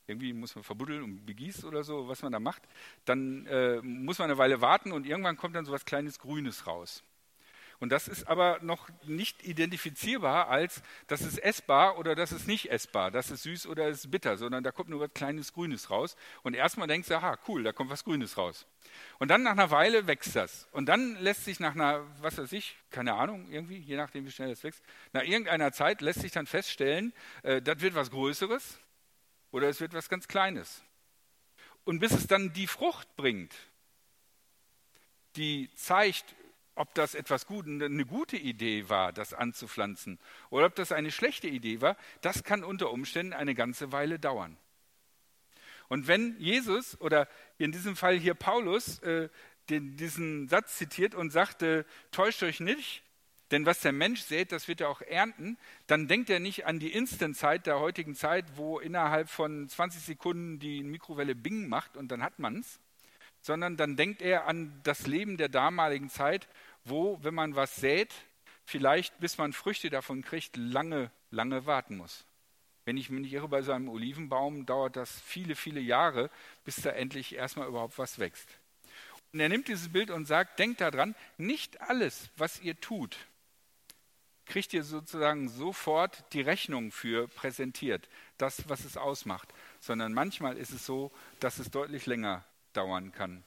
irgendwie 0.07 0.33
muss 0.33 0.55
man 0.55 0.63
verbuddeln 0.63 1.03
und 1.03 1.27
begießt 1.27 1.65
oder 1.65 1.83
so, 1.83 2.09
was 2.09 2.23
man 2.23 2.33
da 2.33 2.39
macht, 2.39 2.63
dann 3.05 3.47
äh, 3.47 3.81
muss 3.83 4.19
man 4.19 4.31
eine 4.31 4.39
Weile 4.39 4.61
warten 4.61 4.93
und 4.93 5.07
irgendwann 5.07 5.37
kommt 5.37 5.57
dann 5.57 5.65
so 5.65 5.73
was 5.73 5.85
kleines 5.85 6.19
Grünes 6.19 6.67
raus. 6.67 7.03
Und 7.81 7.91
das 7.91 8.09
ist 8.09 8.27
aber 8.27 8.59
noch 8.61 8.89
nicht 9.05 9.45
identifizierbar 9.45 10.49
als, 10.49 10.83
das 11.07 11.21
ist 11.21 11.39
essbar 11.39 11.97
oder 11.99 12.17
das 12.17 12.33
ist 12.33 12.49
nicht 12.49 12.73
essbar, 12.73 13.13
das 13.13 13.31
ist 13.31 13.45
süß 13.45 13.69
oder 13.69 13.89
das 13.89 14.01
ist 14.01 14.11
bitter, 14.11 14.37
sondern 14.37 14.65
da 14.65 14.73
kommt 14.73 14.89
nur 14.89 14.99
was 14.99 15.15
kleines 15.15 15.53
Grünes 15.53 15.89
raus. 15.89 16.17
Und 16.43 16.55
erstmal 16.55 16.89
denkst 16.89 17.07
du, 17.07 17.17
aha, 17.17 17.39
cool, 17.47 17.63
da 17.63 17.73
kommt 17.73 17.91
was 17.91 18.03
Grünes 18.03 18.37
raus. 18.37 18.67
Und 19.21 19.29
dann 19.29 19.45
nach 19.45 19.53
einer 19.53 19.71
Weile 19.71 20.09
wächst 20.09 20.35
das. 20.35 20.67
Und 20.73 20.87
dann 20.87 21.15
lässt 21.21 21.45
sich 21.45 21.61
nach 21.61 21.77
einer, 21.77 22.05
was 22.21 22.39
weiß 22.39 22.51
ich, 22.53 22.77
keine 22.91 23.15
Ahnung, 23.15 23.49
irgendwie, 23.49 23.79
je 23.79 23.97
nachdem, 23.97 24.27
wie 24.27 24.33
schnell 24.33 24.51
das 24.51 24.65
wächst, 24.65 24.83
nach 25.13 25.23
irgendeiner 25.23 25.71
Zeit 25.71 26.01
lässt 26.01 26.21
sich 26.21 26.33
dann 26.33 26.47
feststellen, 26.47 27.13
äh, 27.45 27.63
das 27.63 27.81
wird 27.81 27.95
was 27.95 28.11
Größeres 28.11 28.81
oder 29.53 29.69
es 29.69 29.81
wird 29.81 29.93
was 29.93 30.09
ganz 30.09 30.27
Kleines. 30.27 30.83
Und 31.85 32.01
bis 32.01 32.11
es 32.11 32.27
dann 32.27 32.53
die 32.53 32.67
Frucht 32.67 33.15
bringt, 33.15 33.55
die 35.37 35.71
zeigt, 35.75 36.35
ob 36.79 36.95
das 36.95 37.15
etwas 37.15 37.47
gut, 37.47 37.67
eine 37.67 38.05
gute 38.05 38.37
Idee 38.37 38.89
war, 38.89 39.13
das 39.13 39.35
anzupflanzen, 39.35 40.19
oder 40.51 40.67
ob 40.67 40.75
das 40.75 40.93
eine 40.93 41.11
schlechte 41.11 41.49
Idee 41.49 41.81
war, 41.81 41.97
das 42.21 42.45
kann 42.45 42.65
unter 42.65 42.91
Umständen 42.91 43.33
eine 43.33 43.55
ganze 43.55 43.93
Weile 43.93 44.19
dauern. 44.19 44.57
Und 45.89 46.07
wenn 46.07 46.39
Jesus 46.39 47.01
oder 47.01 47.29
in 47.57 47.73
diesem 47.73 47.97
Fall 47.97 48.19
hier 48.19 48.35
Paulus 48.35 48.99
äh, 49.01 49.29
den, 49.71 49.97
diesen 49.97 50.49
Satz 50.49 50.77
zitiert 50.77 51.15
und 51.15 51.31
sagte, 51.31 51.85
täuscht 52.11 52.43
euch 52.43 52.61
nicht, 52.61 53.03
denn 53.51 53.65
was 53.65 53.81
der 53.81 53.93
Mensch 53.93 54.21
sät, 54.21 54.53
das 54.53 54.69
wird 54.69 54.83
er 54.83 54.91
auch 54.91 55.01
ernten, 55.01 55.57
dann 55.87 56.07
denkt 56.07 56.29
er 56.29 56.39
nicht 56.39 56.67
an 56.67 56.79
die 56.79 56.93
Instant-Zeit 56.93 57.67
der 57.67 57.81
heutigen 57.81 58.15
Zeit, 58.15 58.45
wo 58.57 58.79
innerhalb 58.79 59.31
von 59.31 59.69
20 59.69 60.03
Sekunden 60.03 60.59
die 60.59 60.83
Mikrowelle 60.83 61.35
Bing 61.35 61.69
macht 61.69 61.97
und 61.97 62.13
dann 62.13 62.23
hat 62.23 62.39
man 62.39 62.61
es, 62.61 62.79
sondern 63.41 63.77
dann 63.77 63.97
denkt 63.97 64.21
er 64.21 64.47
an 64.47 64.79
das 64.83 65.07
Leben 65.07 65.37
der 65.37 65.49
damaligen 65.49 66.11
Zeit, 66.11 66.49
wo, 66.89 67.19
wenn 67.23 67.35
man 67.35 67.57
was 67.57 67.77
sät, 67.77 68.13
vielleicht 68.65 69.19
bis 69.21 69.39
man 69.39 69.53
Früchte 69.53 69.91
davon 69.91 70.23
kriegt, 70.23 70.57
lange, 70.57 71.11
lange 71.31 71.67
warten 71.67 71.97
muss. 71.97 72.25
Wenn 72.85 72.97
ich 72.97 73.11
mich 73.11 73.21
nicht 73.21 73.33
irre, 73.33 73.49
bei 73.49 73.63
so 73.63 73.73
einem 73.73 73.89
Olivenbaum 73.89 74.65
dauert 74.65 74.97
das 74.97 75.21
viele, 75.21 75.57
viele 75.57 75.81
Jahre, 75.81 76.31
bis 76.65 76.77
da 76.77 76.91
endlich 76.91 77.35
erstmal 77.35 77.69
überhaupt 77.69 77.99
was 77.99 78.19
wächst. 78.19 78.49
Und 79.33 79.41
er 79.41 79.49
nimmt 79.49 79.69
dieses 79.69 79.91
Bild 79.91 80.11
und 80.11 80.25
sagt, 80.25 80.59
denkt 80.59 80.81
daran, 80.81 81.15
nicht 81.37 81.81
alles, 81.83 82.31
was 82.37 82.61
ihr 82.61 82.81
tut, 82.81 83.17
kriegt 84.47 84.73
ihr 84.73 84.83
sozusagen 84.83 85.49
sofort 85.49 86.25
die 86.33 86.41
Rechnung 86.41 86.91
für 86.91 87.29
präsentiert, 87.29 88.09
das, 88.39 88.69
was 88.69 88.85
es 88.85 88.97
ausmacht, 88.97 89.53
sondern 89.81 90.15
manchmal 90.15 90.57
ist 90.57 90.73
es 90.73 90.87
so, 90.87 91.13
dass 91.41 91.59
es 91.59 91.71
deutlich 91.71 92.07
länger 92.07 92.45
dauern 92.73 93.13
kann. 93.13 93.45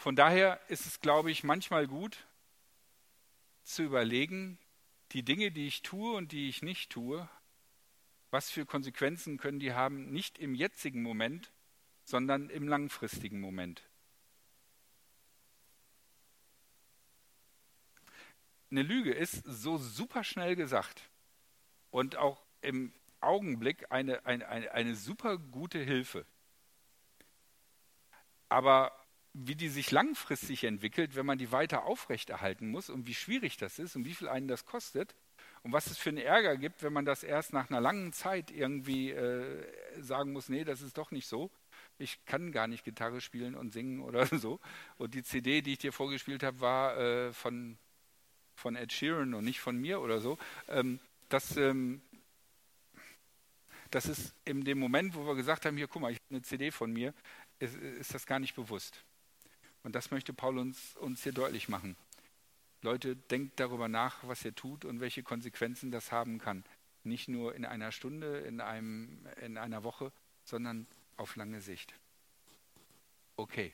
Von 0.00 0.16
daher 0.16 0.58
ist 0.68 0.86
es, 0.86 1.02
glaube 1.02 1.30
ich, 1.30 1.44
manchmal 1.44 1.86
gut 1.86 2.26
zu 3.64 3.82
überlegen, 3.82 4.56
die 5.12 5.22
Dinge, 5.22 5.50
die 5.50 5.66
ich 5.66 5.82
tue 5.82 6.16
und 6.16 6.32
die 6.32 6.48
ich 6.48 6.62
nicht 6.62 6.88
tue, 6.90 7.28
was 8.30 8.50
für 8.50 8.64
Konsequenzen 8.64 9.36
können 9.36 9.60
die 9.60 9.74
haben, 9.74 10.10
nicht 10.10 10.38
im 10.38 10.54
jetzigen 10.54 11.02
Moment, 11.02 11.52
sondern 12.04 12.48
im 12.48 12.66
langfristigen 12.66 13.40
Moment. 13.40 13.82
Eine 18.70 18.84
Lüge 18.84 19.12
ist 19.12 19.44
so 19.44 19.76
super 19.76 20.24
schnell 20.24 20.56
gesagt 20.56 21.10
und 21.90 22.16
auch 22.16 22.40
im 22.62 22.94
Augenblick 23.20 23.92
eine, 23.92 24.24
eine, 24.24 24.48
eine, 24.48 24.72
eine 24.72 24.96
super 24.96 25.36
gute 25.36 25.78
Hilfe. 25.78 26.24
Aber 28.48 28.96
wie 29.32 29.54
die 29.54 29.68
sich 29.68 29.90
langfristig 29.90 30.64
entwickelt, 30.64 31.14
wenn 31.14 31.26
man 31.26 31.38
die 31.38 31.52
weiter 31.52 31.84
aufrechterhalten 31.84 32.68
muss 32.68 32.90
und 32.90 33.06
wie 33.06 33.14
schwierig 33.14 33.56
das 33.56 33.78
ist 33.78 33.94
und 33.96 34.04
wie 34.04 34.14
viel 34.14 34.28
einen 34.28 34.48
das 34.48 34.66
kostet 34.66 35.14
und 35.62 35.72
was 35.72 35.86
es 35.86 35.98
für 35.98 36.10
einen 36.10 36.18
Ärger 36.18 36.56
gibt, 36.56 36.82
wenn 36.82 36.92
man 36.92 37.04
das 37.04 37.22
erst 37.22 37.52
nach 37.52 37.70
einer 37.70 37.80
langen 37.80 38.12
Zeit 38.12 38.50
irgendwie 38.50 39.10
äh, 39.10 39.64
sagen 40.00 40.32
muss, 40.32 40.48
nee, 40.48 40.64
das 40.64 40.80
ist 40.80 40.98
doch 40.98 41.10
nicht 41.10 41.28
so. 41.28 41.50
Ich 41.98 42.24
kann 42.24 42.50
gar 42.50 42.66
nicht 42.66 42.84
Gitarre 42.84 43.20
spielen 43.20 43.54
und 43.54 43.72
singen 43.72 44.00
oder 44.08 44.26
so. 44.26 44.58
Und 44.96 45.14
die 45.14 45.22
CD, 45.22 45.62
die 45.62 45.72
ich 45.72 45.78
dir 45.78 45.92
vorgespielt 45.92 46.42
habe, 46.42 46.60
war 46.60 46.96
äh, 46.98 47.32
von, 47.32 47.78
von 48.56 48.74
Ed 48.74 48.92
Sheeran 48.92 49.34
und 49.34 49.44
nicht 49.44 49.60
von 49.60 49.76
mir 49.76 50.00
oder 50.00 50.20
so. 50.20 50.38
Ähm, 50.68 50.98
das, 51.28 51.56
ähm, 51.56 52.00
das 53.90 54.06
ist 54.06 54.34
in 54.44 54.64
dem 54.64 54.78
Moment, 54.78 55.14
wo 55.14 55.26
wir 55.26 55.36
gesagt 55.36 55.66
haben, 55.66 55.76
hier, 55.76 55.86
guck 55.86 56.02
mal, 56.02 56.10
ich 56.10 56.18
habe 56.18 56.36
eine 56.36 56.42
CD 56.42 56.70
von 56.70 56.92
mir, 56.92 57.14
ist, 57.58 57.76
ist 57.76 58.14
das 58.14 58.26
gar 58.26 58.40
nicht 58.40 58.54
bewusst. 58.54 59.04
Und 59.82 59.94
das 59.94 60.10
möchte 60.10 60.32
Paul 60.32 60.58
uns, 60.58 60.96
uns 60.96 61.22
hier 61.22 61.32
deutlich 61.32 61.68
machen. 61.68 61.96
Leute, 62.82 63.16
denkt 63.16 63.60
darüber 63.60 63.88
nach, 63.88 64.26
was 64.26 64.44
ihr 64.44 64.54
tut 64.54 64.84
und 64.84 65.00
welche 65.00 65.22
Konsequenzen 65.22 65.90
das 65.90 66.12
haben 66.12 66.38
kann. 66.38 66.64
Nicht 67.04 67.28
nur 67.28 67.54
in 67.54 67.64
einer 67.64 67.92
Stunde, 67.92 68.38
in, 68.40 68.60
einem, 68.60 69.26
in 69.42 69.58
einer 69.58 69.84
Woche, 69.84 70.12
sondern 70.44 70.86
auf 71.16 71.36
lange 71.36 71.60
Sicht. 71.60 71.94
Okay, 73.36 73.72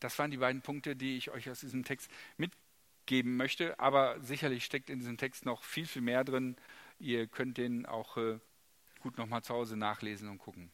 das 0.00 0.18
waren 0.18 0.30
die 0.30 0.38
beiden 0.38 0.62
Punkte, 0.62 0.96
die 0.96 1.16
ich 1.16 1.30
euch 1.30 1.48
aus 1.50 1.60
diesem 1.60 1.84
Text 1.84 2.10
mitgeben 2.36 3.36
möchte. 3.36 3.78
Aber 3.78 4.20
sicherlich 4.20 4.64
steckt 4.64 4.90
in 4.90 4.98
diesem 4.98 5.16
Text 5.16 5.44
noch 5.44 5.62
viel, 5.62 5.86
viel 5.86 6.02
mehr 6.02 6.24
drin. 6.24 6.56
Ihr 6.98 7.26
könnt 7.26 7.58
den 7.58 7.86
auch 7.86 8.16
äh, 8.16 8.38
gut 9.00 9.18
nochmal 9.18 9.42
zu 9.42 9.54
Hause 9.54 9.76
nachlesen 9.76 10.28
und 10.28 10.38
gucken. 10.38 10.70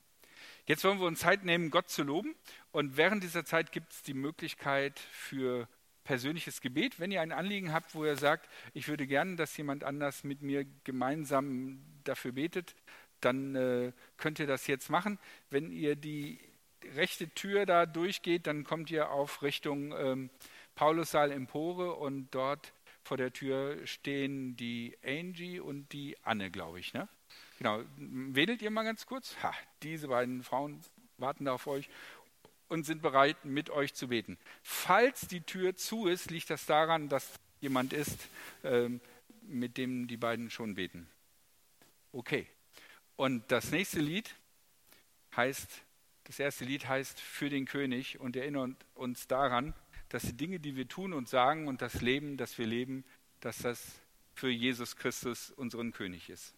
Jetzt 0.68 0.85
wollen 0.85 1.00
wir 1.00 1.07
uns 1.07 1.20
Zeit 1.20 1.46
nehmen, 1.46 1.70
Gott 1.70 1.88
zu 1.88 2.02
loben. 2.02 2.37
Und 2.72 2.98
während 2.98 3.22
dieser 3.22 3.46
Zeit 3.46 3.72
gibt 3.72 3.90
es 3.90 4.02
die 4.02 4.12
Möglichkeit 4.12 4.98
für 4.98 5.66
persönliches 6.04 6.61
Gebet. 6.61 7.00
Wenn 7.00 7.11
ihr 7.11 7.22
ein 7.22 7.33
Anliegen 7.33 7.72
habt, 7.72 7.94
wo 7.94 8.04
ihr 8.04 8.16
sagt, 8.16 8.50
ich 8.74 8.87
würde 8.87 9.07
gerne, 9.07 9.37
dass 9.37 9.57
jemand 9.57 9.83
anders 9.83 10.24
mit 10.24 10.42
mir 10.42 10.66
gemeinsam 10.85 11.83
dafür 12.04 12.33
betet, 12.33 12.74
dann 13.22 13.54
äh, 13.54 13.92
könnt 14.18 14.40
ihr 14.40 14.46
das 14.46 14.66
jetzt 14.66 14.90
machen. 14.90 15.18
Wenn 15.48 15.72
ihr 15.72 15.96
die 15.96 16.38
rechte 16.94 17.31
Tür 17.31 17.64
da 17.64 17.87
durchgeht, 17.87 18.46
dann 18.46 18.64
kommt 18.64 18.90
ihr 18.90 19.11
auf 19.11 19.40
Richtung 19.40 19.94
ähm, 19.96 20.28
Paulussaal 20.74 21.33
Empore 21.33 21.94
und 21.94 22.28
dort 22.35 22.74
vor 23.04 23.16
der 23.16 23.33
Tür 23.33 23.87
stehen 23.87 24.54
die 24.59 24.98
Angie 25.02 25.61
und 25.61 25.94
die 25.94 26.18
Anne, 26.24 26.50
glaube 26.50 26.78
ich. 26.78 26.92
Ne? 26.92 27.09
Genau, 27.58 27.82
wedelt 27.96 28.62
ihr 28.62 28.70
mal 28.70 28.84
ganz 28.84 29.04
kurz. 29.04 29.36
Ha, 29.42 29.52
diese 29.82 30.08
beiden 30.08 30.44
Frauen 30.44 30.80
warten 31.16 31.44
da 31.44 31.52
auf 31.52 31.66
euch 31.66 31.88
und 32.68 32.84
sind 32.84 33.02
bereit, 33.02 33.44
mit 33.44 33.70
euch 33.70 33.94
zu 33.94 34.08
beten. 34.08 34.38
Falls 34.62 35.22
die 35.22 35.40
Tür 35.40 35.74
zu 35.74 36.06
ist, 36.06 36.30
liegt 36.30 36.50
das 36.50 36.66
daran, 36.66 37.08
dass 37.08 37.34
jemand 37.60 37.92
ist, 37.92 38.28
ähm, 38.62 39.00
mit 39.42 39.76
dem 39.76 40.06
die 40.06 40.16
beiden 40.16 40.50
schon 40.50 40.76
beten. 40.76 41.08
Okay. 42.12 42.46
Und 43.16 43.50
das 43.50 43.72
nächste 43.72 43.98
Lied 43.98 44.32
heißt, 45.34 45.82
das 46.24 46.38
erste 46.38 46.64
Lied 46.64 46.86
heißt 46.86 47.18
Für 47.18 47.48
den 47.48 47.64
König 47.64 48.20
und 48.20 48.36
erinnert 48.36 48.76
uns 48.94 49.26
daran, 49.26 49.74
dass 50.10 50.22
die 50.22 50.36
Dinge, 50.36 50.60
die 50.60 50.76
wir 50.76 50.86
tun 50.86 51.12
und 51.12 51.28
sagen 51.28 51.66
und 51.66 51.82
das 51.82 52.00
Leben, 52.02 52.36
das 52.36 52.56
wir 52.58 52.66
leben, 52.66 53.04
dass 53.40 53.58
das 53.58 54.00
für 54.34 54.48
Jesus 54.48 54.94
Christus 54.94 55.50
unseren 55.50 55.92
König 55.92 56.30
ist. 56.30 56.54